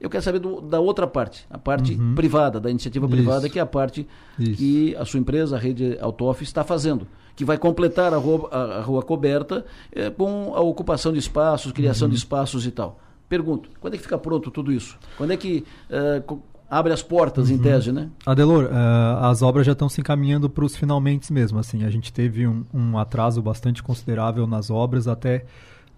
[0.00, 2.14] Eu quero saber do, da outra parte, a parte uhum.
[2.14, 3.16] privada, da iniciativa Isso.
[3.16, 4.06] privada, que é a parte
[4.38, 4.52] Isso.
[4.52, 8.62] que a sua empresa, a rede Autof, está fazendo, que vai completar a rua, a,
[8.78, 12.18] a rua coberta eh, com a ocupação de espaços, criação de uhum.
[12.18, 13.00] espaços e tal.
[13.28, 14.96] Pergunto, quando é que fica pronto tudo isso?
[15.16, 16.40] Quando é que uh,
[16.70, 17.56] abre as portas, uhum.
[17.56, 18.10] em tese, né?
[18.26, 22.12] Adelor, uh, as obras já estão se encaminhando para os finalmente mesmo, assim, a gente
[22.12, 25.46] teve um, um, atraso bastante considerável nas obras, até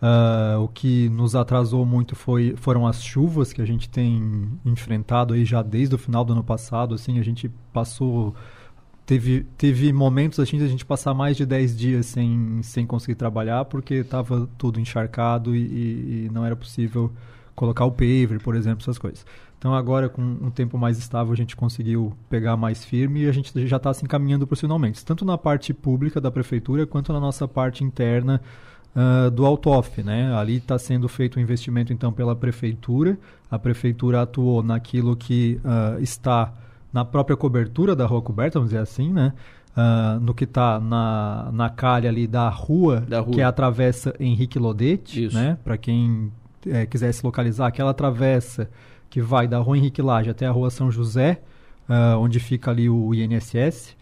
[0.00, 5.34] uh, o que nos atrasou muito foi, foram as chuvas que a gente tem enfrentado
[5.34, 8.34] aí já desde o final do ano passado, assim, a gente passou...
[9.06, 13.16] Teve, teve momentos assim de a gente passar mais de 10 dias sem, sem conseguir
[13.16, 17.10] trabalhar porque estava tudo encharcado e, e, e não era possível
[17.60, 19.26] colocar o paver, por exemplo, essas coisas.
[19.58, 23.32] Então agora com um tempo mais estável a gente conseguiu pegar mais firme e a
[23.32, 27.46] gente já está se encaminhando profissionalmente, tanto na parte pública da prefeitura quanto na nossa
[27.46, 28.40] parte interna
[28.96, 30.34] uh, do Autof, né?
[30.34, 33.18] Ali está sendo feito um investimento então pela prefeitura.
[33.50, 36.54] A prefeitura atuou naquilo que uh, está
[36.90, 39.34] na própria cobertura da rua coberta, vamos dizer assim, né?
[39.76, 43.34] Uh, no que está na, na calha ali da rua, da rua.
[43.34, 45.58] que é a travessa Henrique Lodete, né?
[45.62, 46.32] Para quem
[46.66, 48.70] é, quiser se localizar, aquela travessa
[49.08, 51.40] que vai da Rua Henrique Lage até a Rua São José,
[51.88, 53.96] uh, onde fica ali o INSS.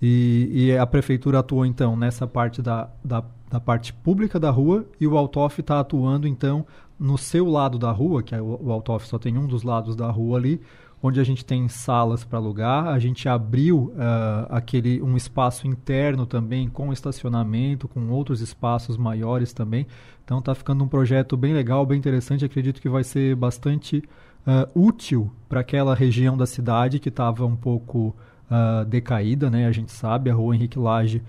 [0.00, 4.84] E, e a prefeitura atuou então nessa parte da, da, da parte pública da rua
[5.00, 6.66] e o Autof está atuando então
[6.98, 9.94] no seu lado da rua, que é o, o Autof só tem um dos lados
[9.94, 10.60] da rua ali,
[11.02, 12.86] onde a gente tem salas para alugar.
[12.86, 19.52] A gente abriu uh, aquele um espaço interno também com estacionamento, com outros espaços maiores
[19.52, 19.86] também.
[20.24, 22.44] Então está ficando um projeto bem legal, bem interessante.
[22.44, 24.04] Acredito que vai ser bastante
[24.46, 28.14] uh, útil para aquela região da cidade que estava um pouco
[28.48, 29.66] uh, decaída, né?
[29.66, 31.20] A gente sabe, a rua Henrique Lage,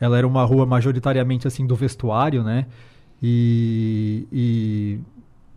[0.00, 2.66] ela era uma rua majoritariamente assim do vestuário, né?
[3.22, 5.00] E, e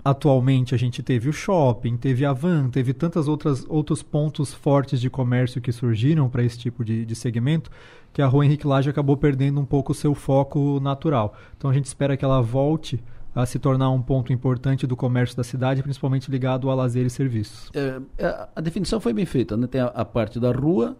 [0.03, 4.99] atualmente a gente teve o shopping, teve a van, teve tantas outras outros pontos fortes
[4.99, 7.69] de comércio que surgiram para esse tipo de, de segmento
[8.13, 11.35] que a rua Henrique Lage acabou perdendo um pouco o seu foco natural.
[11.57, 13.01] Então a gente espera que ela volte
[13.33, 17.09] a se tornar um ponto importante do comércio da cidade, principalmente ligado a lazer e
[17.09, 17.69] serviços.
[17.73, 19.67] É, é a definição foi bem feita, né?
[19.67, 20.97] Tem a, a parte da rua,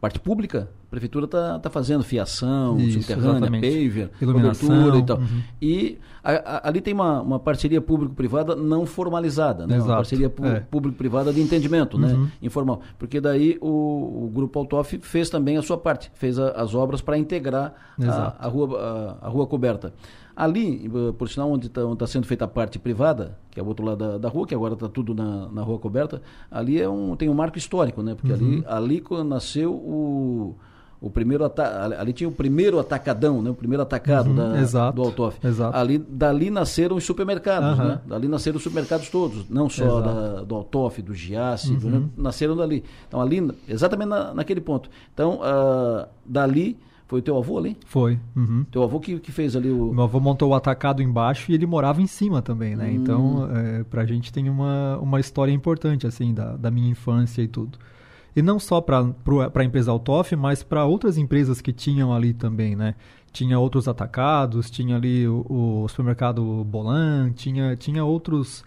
[0.00, 3.88] parte pública, a prefeitura está tá fazendo fiação, Isso, subterrânea, exatamente.
[3.88, 5.18] paver, cobertura e tal.
[5.18, 5.42] uhum.
[5.60, 9.74] E a- a- ali tem uma, uma parceria público-privada não formalizada, né?
[9.74, 10.60] Uma Exato, parceria pu- é.
[10.60, 12.24] público-privada de entendimento, Uhum.
[12.24, 12.30] né?
[12.42, 12.80] Informal.
[12.98, 17.00] Porque daí o, o Grupo Autof fez também a sua parte, fez a- as obras
[17.02, 17.74] para integrar
[18.38, 19.92] a, rua, a, a rua coberta.
[20.34, 23.84] Ali, eh, por sinal, onde está sendo feita a parte privada, que é o outro
[23.84, 27.16] lado da, da rua, que agora está tudo na, na rua coberta, ali é um,
[27.16, 28.14] tem um marco histórico, né?
[28.14, 28.64] Porque ali, Uhum.
[28.66, 30.56] ali quando nasceu o,
[31.00, 33.50] o primeiro ali- ali tinha o primeiro atacadão, né?
[33.50, 35.02] O primeiro atacado Uhum, da, exato, do
[35.42, 35.76] exato.
[35.76, 37.88] Ali, dali nasceram os supermercados, Aham.
[37.88, 38.00] né?
[38.06, 42.00] Dali nasceram os supermercados todos, não só da, do Autof, do Giasse, do- Uhum.
[42.00, 42.08] né?
[42.16, 42.84] nasceram dali.
[43.08, 44.88] Então ali, exatamente na, naquele ponto.
[45.12, 46.78] Então, ah, dali,
[47.10, 47.76] foi o teu avô ali?
[47.86, 48.20] Foi.
[48.36, 48.64] Uhum.
[48.70, 49.92] Teu avô que, que fez ali o...
[49.92, 52.86] Meu avô montou o atacado embaixo e ele morava em cima também, né?
[52.86, 52.94] Hum.
[52.94, 57.48] Então, é, pra gente tem uma, uma história importante, assim, da, da minha infância e
[57.48, 57.76] tudo.
[58.36, 62.76] E não só para a empresa Autof, mas para outras empresas que tinham ali também,
[62.76, 62.94] né?
[63.32, 68.62] Tinha outros atacados, tinha ali o, o supermercado Bolan, tinha, tinha outros...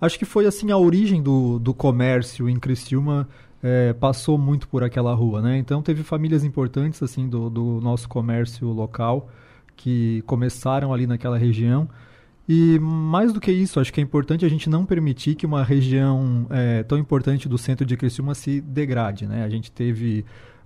[0.00, 3.28] Acho que foi, assim, a origem do, do comércio em Criciúma
[3.62, 5.56] é, passou muito por aquela rua, né?
[5.56, 9.28] Então, teve famílias importantes, assim, do, do nosso comércio local
[9.76, 11.88] que começaram ali naquela região.
[12.48, 15.62] E mais do que isso, acho que é importante a gente não permitir que uma
[15.62, 19.26] região é, tão importante do centro de Criciúma se degrade.
[19.26, 19.44] Né?
[19.44, 20.24] A gente teve.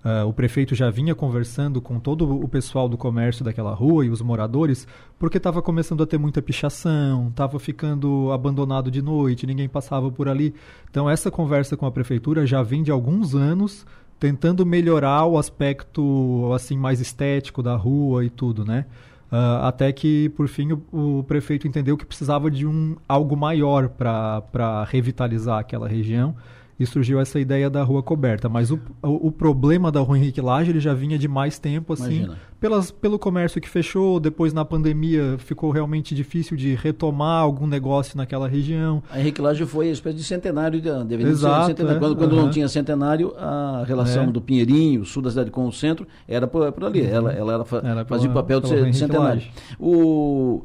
[0.08, 4.08] Ah, o prefeito já vinha conversando com todo o pessoal do comércio daquela rua e
[4.08, 4.86] os moradores,
[5.18, 10.28] porque estava começando a ter muita pichação, estava ficando abandonado de noite, ninguém passava por
[10.28, 10.54] ali.
[10.88, 13.84] Então, essa conversa com a prefeitura já vem de alguns anos
[14.16, 18.86] tentando melhorar o aspecto assim mais estético da rua e tudo, né?
[19.28, 23.88] Ah, até que por fim o, o prefeito entendeu que precisava de um algo maior
[23.88, 26.36] para revitalizar aquela região
[26.78, 28.48] e surgiu essa ideia da rua coberta.
[28.48, 31.94] Mas o, o, o problema da rua Henrique Lage ele já vinha de mais tempo,
[31.94, 32.38] assim, Imagina.
[32.60, 38.16] pelas, pelo comércio que fechou, depois na pandemia ficou realmente difícil de retomar algum negócio
[38.16, 39.02] naquela região.
[39.10, 41.96] A Henrique Lage foi a espécie de centenário, de, deveria ser Exato, centenário.
[41.96, 42.50] é, Quando, quando não aham.
[42.50, 44.26] tinha centenário, a relação É.
[44.26, 47.00] do Pinheirinho, sul da cidade com o centro, era por, por ali.
[47.00, 47.08] Uhum.
[47.08, 49.42] Ela, ela era Era fazia o papel de, de centenário.
[49.80, 50.62] O,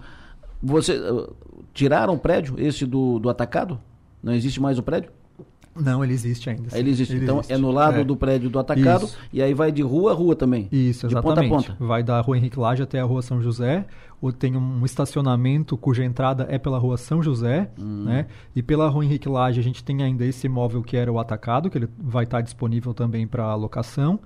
[0.62, 1.34] você, uh,
[1.74, 3.80] tiraram o prédio, esse do, do atacado?
[4.22, 5.10] Não existe mais o prédio?
[5.76, 6.70] Não, ele existe ainda.
[6.70, 6.78] sim.
[6.78, 7.14] Ele existe.
[7.14, 7.54] Ele então existe.
[7.54, 8.04] é no lado É.
[8.04, 9.18] do prédio do atacado Isso.
[9.32, 10.68] e aí vai de rua a rua também.
[10.72, 11.50] Isso, de exatamente.
[11.50, 11.86] ponta a ponta.
[11.86, 13.86] Vai da rua Henrique Lage até a rua São José.
[14.22, 18.04] ou Tem um estacionamento cuja entrada é pela rua São José, Hum.
[18.06, 18.28] né?
[18.56, 21.70] E pela rua Henrique Lage a gente tem ainda esse imóvel que era o atacado,
[21.70, 24.20] que ele vai estar disponível também para locação.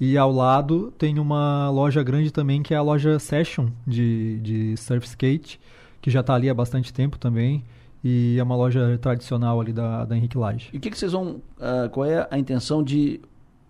[0.00, 4.76] E ao lado tem uma loja grande também, que é a loja Session de, de
[4.76, 5.58] surf skate,
[6.00, 7.64] que já está ali há bastante tempo também.
[8.02, 10.70] E é uma loja tradicional ali da, da Henrique Lage.
[10.72, 11.40] E o que, que vocês vão.
[11.60, 13.20] ah, qual é a intenção de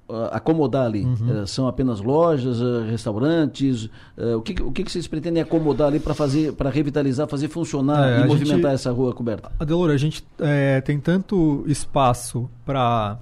[0.08, 1.04] ah, acomodar ali?
[1.04, 1.42] Uhum.
[1.42, 3.88] Eh, são apenas lojas, ah, restaurantes?
[4.18, 7.48] Ah, o que, o que, que vocês pretendem acomodar ali para fazer, para revitalizar, fazer
[7.48, 9.50] funcionar É, e movimentar gente- essa rua coberta?
[9.58, 13.18] Adelora, a gente é, tem tanto espaço para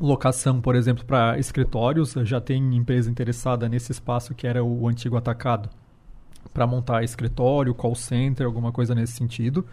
[0.00, 2.14] locação, por exemplo, para escritórios.
[2.24, 5.68] Já tem empresa interessada nesse espaço que era o antigo atacado
[6.52, 9.64] para montar escritório, call center, alguma coisa nesse sentido.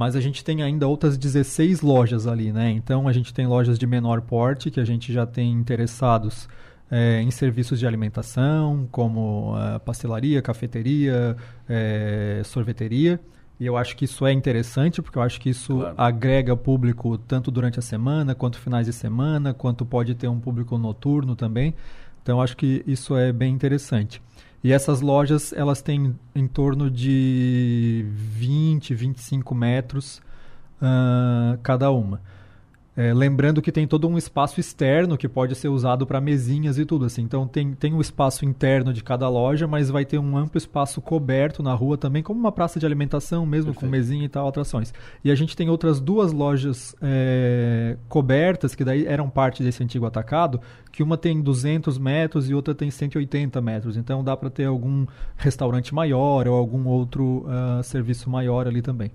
[0.00, 2.70] Mas a gente tem ainda outras 16 lojas ali, né?
[2.70, 6.48] Então a gente tem lojas de menor porte que a gente já tem interessados
[6.90, 11.36] é, em serviços de alimentação, como ah, pastelaria, cafeteria,
[11.68, 13.20] é, sorveteria.
[13.60, 17.50] E eu acho que isso é interessante, porque eu acho que isso agrega público tanto
[17.50, 21.74] durante a semana, quanto finais de semana, quanto pode ter um público noturno também.
[22.22, 24.22] Então eu acho que isso é bem interessante.
[24.62, 30.20] E essas lojas, elas têm em torno de 20, 25 metros
[30.80, 32.20] ah, cada uma.
[33.00, 36.84] É, lembrando que tem todo um espaço externo que pode ser usado para mesinhas e
[36.84, 37.22] tudo assim.
[37.22, 41.00] Então tem, tem um espaço interno de cada loja, mas vai ter um amplo espaço
[41.00, 44.92] coberto na rua também, como uma praça de alimentação mesmo, com mesinha e tal, atrações.
[45.24, 50.04] E a gente tem outras duas lojas é, cobertas, que daí eram parte desse antigo
[50.04, 50.60] atacado,
[50.92, 53.96] que uma tem 200 metros e outra tem 180 metros.
[53.96, 55.06] Então dá para ter algum
[55.38, 59.10] restaurante maior ou algum outro uh, serviço maior ali também.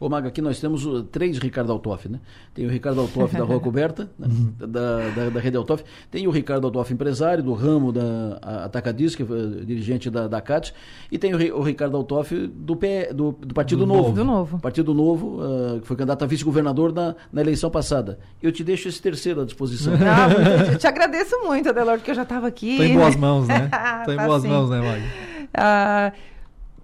[0.00, 2.20] Ô Maga, aqui nós temos uh, três Ricardo Altoff, né?
[2.54, 4.28] Tem o Ricardo Altoff da Rua Coberta, né?
[4.28, 4.52] Uhum.
[4.58, 5.84] da, da, da, rede Altoff.
[6.10, 10.72] Tem o Ricardo Altoff empresário, do ramo da Atacadisca, uh, dirigente da, da CAT.
[11.10, 14.12] E tem o, o Ricardo Altoff do, P, do, do Partido do Novo.
[14.12, 14.58] Do Novo.
[14.58, 18.18] Partido Novo, uh, que foi candidato a vice-governador na, na eleição passada.
[18.42, 19.94] Eu te deixo esse terceiro à disposição.
[19.94, 22.72] Ah, eu te agradeço muito, Adelor, porque eu já estava aqui.
[22.72, 23.68] Estou em boas mãos, né?
[24.00, 24.48] Estou em Tá boas sim.
[24.48, 25.06] mãos, né, Magda?
[25.54, 26.12] Ah,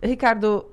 [0.02, 0.64] Ricardo,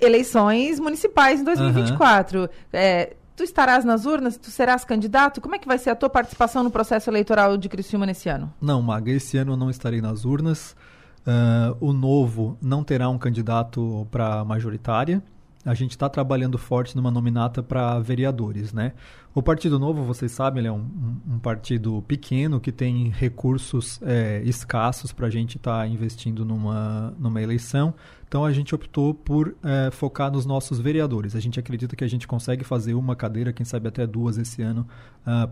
[0.00, 2.48] eleições municipais em 2024.
[2.72, 4.36] É, tu estarás nas urnas?
[4.36, 5.40] Tu serás candidato?
[5.40, 8.52] Como é que vai ser a tua participação no processo eleitoral de Criciúma nesse ano?
[8.60, 10.76] Não, Maga, esse ano eu não estarei nas urnas.
[11.28, 15.22] Ah, o Novo não terá um candidato para majoritária.
[15.62, 18.92] A gente está trabalhando forte numa nominata para vereadores, né?
[19.38, 20.84] O Partido Novo, vocês sabem, é um,
[21.34, 27.40] um- partido pequeno que tem recursos é, escassos para a gente estar investindo numa, numa
[27.40, 27.94] eleição.
[28.26, 31.36] Então a gente optou por é, focar nos nossos vereadores.
[31.36, 34.60] A gente acredita que a gente consegue fazer uma cadeira, quem sabe até duas esse
[34.60, 34.84] ano,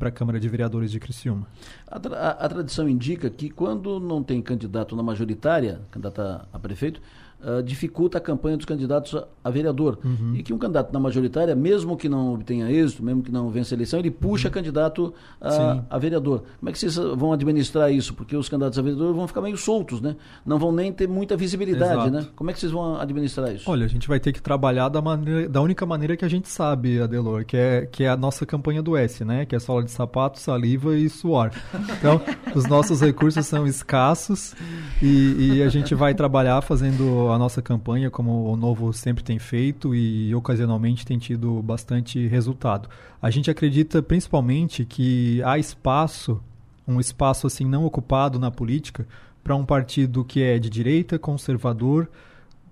[0.00, 1.46] para a Câmara de Vereadores de Criciúma.
[1.86, 6.44] A, tra- a- a tradição indica que quando não tem candidato na majoritária, candidato a,
[6.52, 7.00] a prefeito,
[7.42, 9.14] ah, dificulta a campanha dos candidatos
[9.44, 9.98] a, vereador.
[10.04, 10.34] Uhum.
[10.34, 13.74] E que um candidato na majoritária, mesmo que não obtenha êxito, mesmo que não vença
[13.74, 15.84] a eleição, ele puxa candidato a, Uhum.
[15.88, 16.42] A vereador.
[16.58, 18.14] Como é que vocês vão administrar isso?
[18.14, 20.16] Porque os candidatos a vereador vão ficar meio soltos, né?
[20.44, 22.10] Não vão nem ter muita visibilidade, Exato.
[22.10, 22.26] né?
[22.36, 23.68] Como é que vocês vão administrar isso?
[23.70, 26.48] Olha, a gente vai ter que trabalhar da, maneira, da única maneira que a gente
[26.48, 29.46] sabe, Adelor, que é, que é a nossa campanha do S, né?
[29.46, 31.50] Que é sola de sapato, saliva e suor.
[31.98, 32.20] Então,
[32.54, 34.54] os nossos recursos são escassos
[35.02, 39.38] e, e a gente vai trabalhar fazendo a nossa campanha como o Novo sempre tem
[39.38, 42.88] feito e ocasionalmente tem tido bastante resultado.
[43.20, 46.40] A gente acredita principalmente que há espaço,
[46.86, 49.06] um espaço assim não ocupado na política,
[49.42, 52.08] para um partido que é de direita, conservador,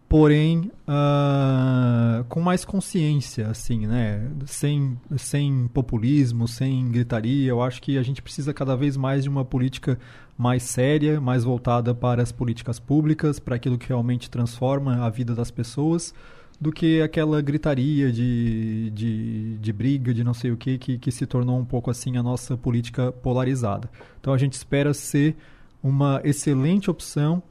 [0.09, 4.31] porém ah, com mais consciência, assim, né?
[4.47, 7.49] Sem, sem populismo, sem gritaria.
[7.49, 9.99] Eu acho que a gente precisa cada vez mais de uma política
[10.37, 15.35] mais séria, mais voltada para as políticas públicas, para aquilo que realmente transforma a vida
[15.35, 16.15] das pessoas,
[16.61, 21.11] do que aquela gritaria de, de, de briga, de não sei o que, que, que
[21.11, 23.91] se tornou um pouco assim a nossa política polarizada.
[24.21, 25.37] Então a gente espera ser
[25.83, 27.43] uma excelente opção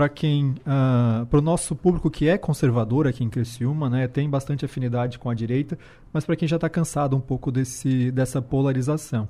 [0.00, 0.54] para quem
[1.28, 5.28] para o nosso público que é conservador aqui em Criciúma, né, tem bastante afinidade com
[5.28, 5.78] a direita,
[6.10, 9.28] mas para quem já está cansado um pouco desse dessa polarização.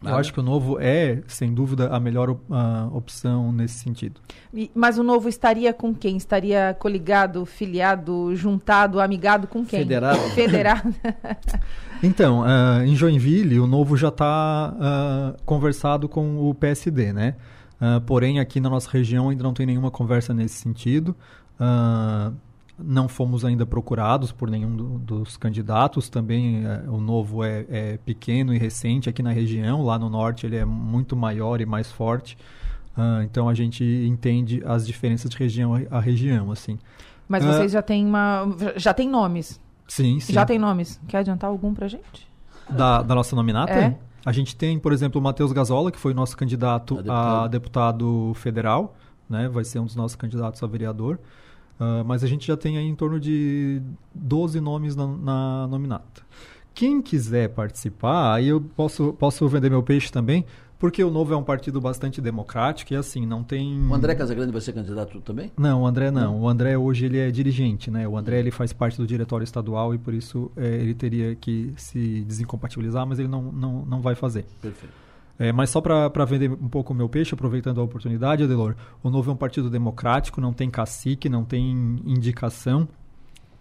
[0.00, 0.18] Eu Ah.
[0.18, 4.20] acho que o novo é, sem dúvida, a melhor ah, opção nesse sentido.
[4.54, 6.16] E- mas o novo estaria com quem?
[6.16, 9.80] Estaria coligado, filiado, juntado, amigado com quem?
[9.80, 10.20] Federado.
[10.30, 10.94] Federado.
[12.00, 17.34] Então, ah, em Joinville, o Novo já está conversado com o PSD, né?
[17.80, 21.14] Ah, porém, aqui na nossa região ainda não tem nenhuma conversa nesse sentido.
[21.58, 22.32] Ah,
[22.78, 26.08] não fomos ainda procurados por nenhum do- dos candidatos.
[26.08, 29.82] Também eh, o Novo é, é pequeno e recente aqui na região.
[29.84, 32.38] Lá no norte ele é muito maior e mais forte.
[32.96, 36.78] Ah, então a gente entende as diferenças de região a- região, assim.
[37.28, 38.46] Mas vocês já têm uma.
[38.76, 39.60] Já tem nomes.
[39.86, 40.32] Sim, sim.
[40.32, 41.00] Já tem nomes.
[41.08, 42.26] Quer adiantar algum pra gente?
[42.70, 43.72] Da, da nossa nominata?
[43.72, 43.96] É.
[44.28, 48.32] A gente tem, por exemplo, o Matheus Gazola, que foi nosso candidato a deputado.
[48.34, 48.94] federal,
[49.28, 49.48] né?
[49.48, 51.18] Vai ser um dos nossos candidatos a vereador.
[51.80, 53.80] Ah, mas a gente já tem aí em torno de
[54.14, 56.22] 12 nomes na, na nominata.
[56.74, 60.44] Quem quiser participar, aí eu posso, posso vender meu peixe também,
[60.78, 63.86] porque o Novo é um partido bastante democrático e assim, não tem...
[63.88, 65.50] O André Casagrande vai ser candidato também?
[65.56, 66.40] Não, o André não.
[66.40, 68.06] O André hoje ele é dirigente, né?
[68.06, 71.72] O André ele faz parte do diretório estadual e por isso é, ele teria que
[71.76, 74.46] se desincompatibilizar, mas ele não, não, não vai fazer.
[74.60, 74.94] Perfeito.
[75.38, 79.10] É, mas só para vender um pouco o meu peixe, aproveitando a oportunidade, Adelor, o
[79.10, 82.88] Novo é um partido democrático, não tem cacique, não tem indicação.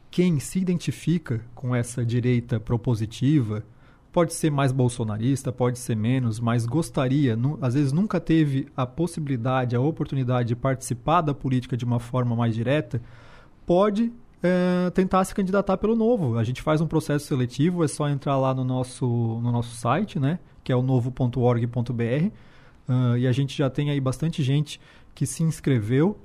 [0.10, 3.64] Quem se identifica com essa direita propositiva
[4.12, 8.86] pode ser mais bolsonarista, pode ser menos, mas gostaria, nu- às vezes nunca teve a
[8.86, 13.02] possibilidade, a oportunidade de participar da política de uma forma mais direta,
[13.66, 16.38] pode é, tentar se candidatar pelo Novo.
[16.38, 20.20] A gente faz um processo seletivo, é só entrar lá no nosso, no nosso site,
[20.20, 22.32] né, que é o novo.org.br,
[22.88, 24.80] ah, e a gente já tem aí bastante gente
[25.14, 26.18] que se inscreveu.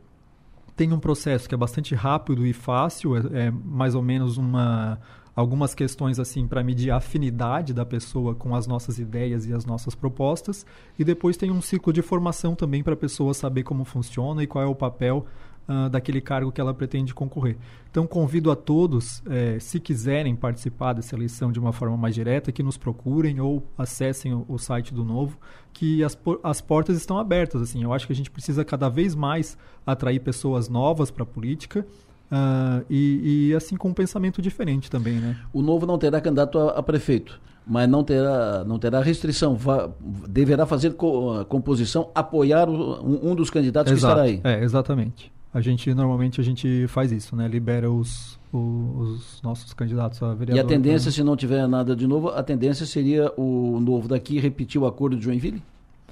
[0.76, 4.99] Tem um processo que é bastante rápido e fácil, é, é mais ou menos uma
[5.35, 9.64] algumas questões assim para medir a afinidade da pessoa com as nossas ideias e as
[9.64, 10.66] nossas propostas,
[10.99, 14.47] e depois tem um ciclo de formação também para a pessoa saber como funciona e
[14.47, 15.26] qual é o papel
[15.68, 17.57] uh, daquele cargo que ela pretende concorrer.
[17.91, 22.51] Então, convido a todos, eh, se quiserem participar dessa eleição de uma forma mais direta,
[22.51, 25.39] que nos procurem ou acessem o, o site do Novo,
[25.74, 27.61] que as, as portas estão abertas.
[27.61, 31.26] Assim, eu acho que a gente precisa cada vez mais atrair pessoas novas para a
[31.26, 31.87] política.
[32.33, 35.37] Uh, e, e, assim com um pensamento diferente também, né?
[35.53, 39.55] O novo não terá candidato a, a prefeito, mas não terá, não terá restrição.
[39.55, 39.91] Va,
[40.26, 44.14] deverá fazer co, composição, apoiar o, um, um, dos candidatos Exato.
[44.22, 44.57] que estará aí.
[44.57, 45.30] É, exatamente.
[45.53, 47.47] A gente normalmente a gente faz isso, né?
[47.47, 50.57] Libera os, os, os nossos candidatos a vereador.
[50.57, 51.12] E a tendência, né?
[51.12, 55.18] se não tiver nada de novo, a tendência seria o novo daqui repetir o acordo
[55.18, 55.62] de Joinville?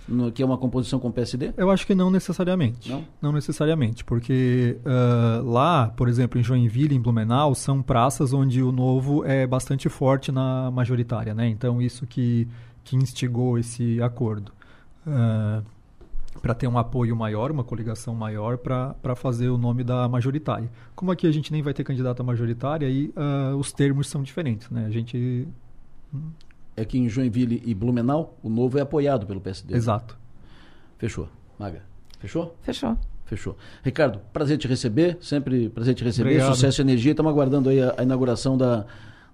[0.09, 1.53] No, que é uma composição com o PSD?
[1.57, 2.90] Eu acho que não necessariamente.
[2.90, 3.05] Não?
[3.20, 8.72] Não necessariamente, porque uh, lá, por exemplo, em Joinville, em Blumenau, são praças onde o
[8.72, 11.48] novo é bastante forte na majoritária, né?
[11.48, 12.48] Então, isso que,
[12.82, 14.53] que instigou esse acordo.
[15.07, 15.62] Uh,
[16.40, 20.70] para ter um apoio maior, uma coligação maior para fazer o nome da majoritária.
[20.94, 24.70] Como aqui a gente nem vai ter candidata majoritária, aí uh, os termos são diferentes,
[24.70, 24.86] né?
[24.86, 25.46] A gente
[26.81, 29.74] é que em Joinville e Blumenau o novo é apoiado pelo PSD.
[29.74, 30.16] Exato.
[30.97, 31.28] Fechou.
[31.59, 31.83] Maga.
[32.18, 32.57] Fechou?
[32.62, 32.97] Fechou.
[33.26, 33.57] Fechou.
[33.83, 36.31] Ricardo, prazer te receber, sempre prazer te receber.
[36.31, 36.55] Obrigado.
[36.55, 37.11] Sucesso e energia.
[37.12, 38.87] Estamos aguardando aí a, a inauguração da,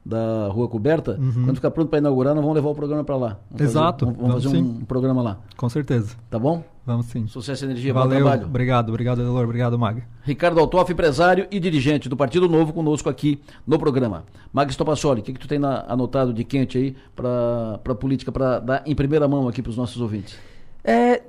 [0.07, 1.19] da Rua Coberta.
[1.21, 1.45] Uhum.
[1.45, 3.39] Quando ficar pronto para inaugurar, nós vamos levar o programa para lá.
[3.51, 4.07] Vamos Exato.
[4.07, 5.39] Fazer, vamos, vamos fazer um, um, programa lá.
[5.57, 6.15] Com certeza.
[6.31, 6.63] Tá bom?
[6.87, 7.27] Vamos sim.
[7.27, 8.11] Sucesso e energia, Valeu.
[8.11, 8.47] bom trabalho.
[8.47, 9.43] Obrigado, obrigado, Delor.
[9.43, 10.05] Obrigado, Mag.
[10.23, 14.25] Ricardo Altoff, empresário e dirigente do Partido Novo, conosco aqui no programa.
[14.53, 18.31] Mag Stopassoli, o que, que tu tem na, anotado de quente aí para a política,
[18.31, 20.39] para dar em primeira mão aqui para os nossos ouvintes?
[20.85, 21.21] É,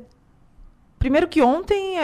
[0.99, 1.95] Primeiro que ontem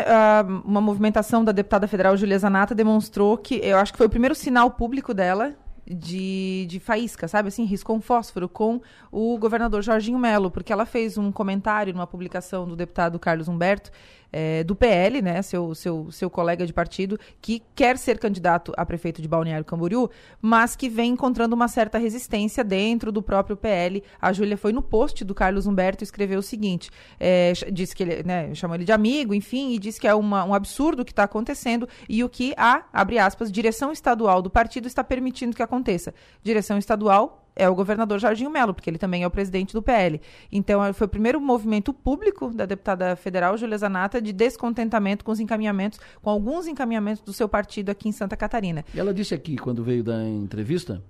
[0.63, 4.35] uma movimentação da deputada federal Julia Zanata demonstrou que, eu acho que foi o primeiro
[4.35, 5.55] sinal público dela
[5.85, 7.49] de, de faísca, sabe?
[7.49, 8.81] Assim, riscou um fósforo com
[9.11, 13.91] o governador Jorginho Melo, porque ela fez um comentário numa publicação do deputado Carlos Humberto,
[14.33, 18.83] é, do PL, né, seu, seu, seu colega de partido, que quer ser candidato a
[18.83, 20.09] prefeito de Balneário Camboriú,
[20.41, 24.03] mas que vem encontrando uma certa resistência dentro do próprio PL.
[24.19, 28.01] A Júlia foi no post do Carlos Humberto e escreveu o seguinte: é, disse que
[28.01, 31.05] ele, né, chamou ele de amigo, enfim, e disse que é uma, um absurdo o
[31.05, 35.55] que está acontecendo e o que a, abre aspas, direção estadual do partido está permitindo
[35.55, 36.13] que aconteça.
[36.41, 40.19] Direção estadual é o governador Jorginho Melo, porque ele também é o presidente do PL.
[40.51, 45.39] Então, foi o primeiro movimento público da deputada federal, Júlia Zanata, de descontentamento com os
[45.39, 48.83] encaminhamentos, com alguns encaminhamentos do seu partido aqui em Santa Catarina.
[48.93, 51.03] E ela disse aqui, quando veio da entrevista,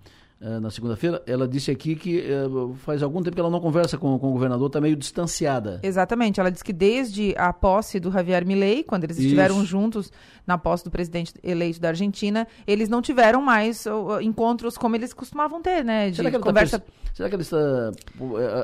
[0.59, 4.19] na segunda-feira, ela disse aqui que uh, faz algum tempo que ela não conversa com,
[4.19, 5.79] com o governador, está meio distanciada.
[5.81, 6.39] Exatamente.
[6.39, 9.65] Ela disse que desde a posse do Javier Milei, quando eles estiveram Isso.
[9.65, 10.11] juntos
[10.45, 13.85] na posse do presidente eleito da Argentina, eles não tiveram mais
[14.21, 16.09] encontros como eles costumavam ter, né?
[16.09, 16.79] De será que conversa.
[16.79, 17.91] Tá será que ela está,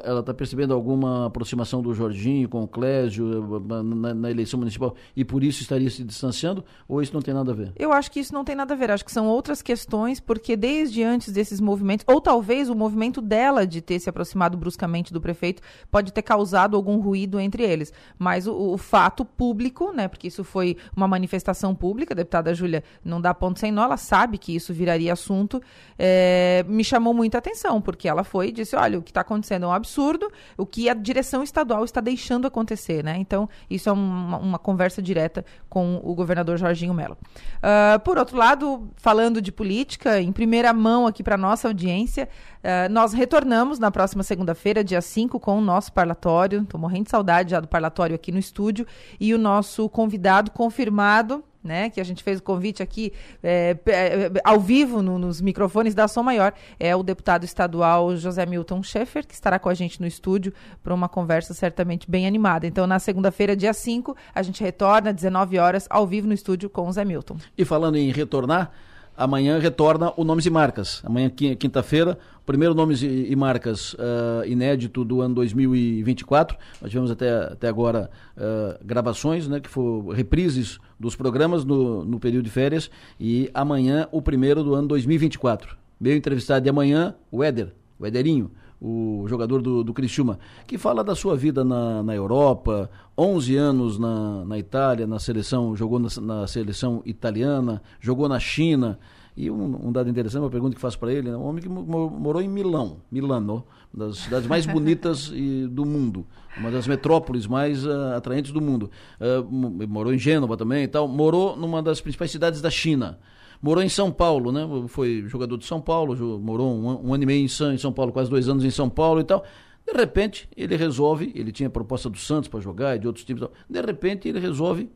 [0.03, 5.23] ela está percebendo alguma aproximação do Jorginho com o Clésio na, na, eleição municipal e
[5.23, 6.65] por isso estaria se distanciando?
[6.87, 7.71] Ou isso não tem nada a ver?
[7.77, 8.89] Eu acho que isso não tem nada a ver.
[8.91, 13.65] Acho que são outras questões, porque desde antes desses movimentos, ou talvez o movimento dela
[13.65, 15.61] de ter se aproximado bruscamente do prefeito
[15.91, 17.93] pode ter causado algum ruído entre eles.
[18.17, 20.07] Mas o, o fato público, né?
[20.07, 23.97] Porque isso foi uma manifestação pública, a deputada Júlia não dá ponto sem nó, ela
[23.97, 25.61] sabe que isso viraria assunto,
[25.97, 29.65] é, me chamou muita atenção, porque ela foi e disse, olha, o que está acontecendo
[29.65, 33.17] é um absurdo, o que a direção estadual está deixando acontecer, né?
[33.17, 37.17] Então, isso é uma, uma conversa direta com o governador Jorginho Mello.
[37.57, 42.29] Uh, por outro lado, falando de política, em primeira mão aqui para nossa audiência,
[42.59, 47.09] uh, nós retornamos na próxima segunda-feira, dia 5, com o nosso parlatório, estou morrendo de
[47.09, 48.85] saudade já do parlatório aqui no estúdio,
[49.19, 53.11] e o nosso convidado confirmado, né, que a gente fez o convite aqui
[53.43, 58.45] é, é, ao vivo no, nos microfones da Som Maior, é o deputado estadual José
[58.45, 62.65] Milton Schaeffer, que estará com a gente no estúdio para uma conversa certamente bem animada.
[62.65, 66.69] Então, na segunda-feira, dia 5, a gente retorna, às 19 horas, ao vivo no estúdio
[66.69, 67.37] com o Zé Milton.
[67.57, 68.71] E falando em retornar,
[69.19, 71.01] amanhã retorna o Nomes e Marcas.
[71.05, 76.57] Amanhã, quinta-feira, primeiro Nomes e Marcas uh, inédito do ano 2024.
[76.81, 82.17] Nós tivemos até, até agora uh, gravações, né, que foram reprises dos programas no, no
[82.17, 82.89] período de férias.
[83.19, 85.77] E amanhã, o primeiro do ano 2024.
[85.99, 88.49] Meu entrevistado de amanhã, o Éder, o Éderinho
[88.81, 93.99] o jogador do, do Criciúma, que fala da sua vida na, na Europa, 11 anos
[93.99, 98.97] na, na Itália, na seleção, jogou na, na seleção italiana, jogou na China.
[99.35, 101.37] E um, um, dado interessante, uma pergunta que faço para ele, né?
[101.37, 103.63] um homem que morou em Milão, Milano,
[103.93, 106.25] uma das cidades mais bonitas e, do mundo,
[106.57, 108.91] uma das metrópoles mais uh, atraentes do mundo.
[109.19, 113.17] Uh, morou em Gênova também e tal, morou numa das principais cidades da China.
[113.61, 114.67] Morou em São Paulo, né?
[114.87, 117.91] Foi jogador de São Paulo, morou um, um ano e meio em São, em São
[117.91, 119.43] Paulo, quase dois anos em São Paulo e tal.
[119.85, 123.43] De repente, ele resolve, ele tinha proposta do Santos para jogar e de outros times.
[123.69, 124.89] De repente, ele resolve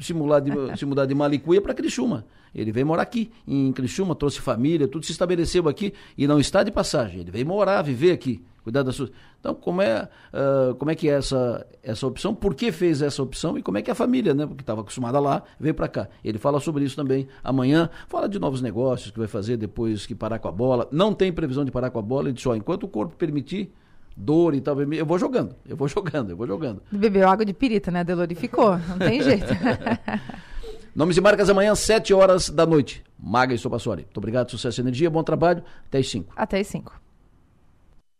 [0.00, 2.24] se mudar de, se mudar de Malicuia para Criciúma.
[2.54, 6.62] Ele veio morar aqui, em Criciúma, trouxe família, tudo se estabeleceu aqui e não está
[6.62, 7.20] de passagem.
[7.20, 9.10] Ele veio morar, viver aqui, cuidar das suas.
[9.40, 12.34] Então, como é, ah, como é que é essa, essa opção?
[12.34, 13.58] Por que fez essa opção?
[13.58, 14.46] E como é que a família, né?
[14.46, 16.08] Porque estava acostumada lá, veio para cá.
[16.24, 17.90] Ele fala sobre isso também amanhã.
[18.08, 20.88] Fala de novos negócios que vai fazer depois que parar com a bola.
[20.92, 22.28] Não tem previsão de parar com a bola.
[22.28, 23.72] Ele disse, ó, enquanto o corpo permitir,
[24.16, 26.82] dor e tal, eu vou jogando, eu vou jogando, eu vou jogando.
[26.90, 28.04] Bebeu água de pirita, né?
[28.04, 28.78] Delorificou.
[28.88, 29.46] Não tem jeito.
[30.94, 33.02] Nomes e marcas amanhã, 7 horas da noite.
[33.18, 34.02] Maga e Sopassori.
[34.02, 35.64] Muito obrigado, sucesso e energia, bom trabalho.
[35.88, 36.32] Até as 5.
[36.36, 36.92] Até as 5.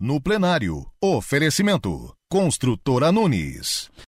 [0.00, 2.12] No plenário, oferecimento.
[2.28, 3.90] Construtora Nunes.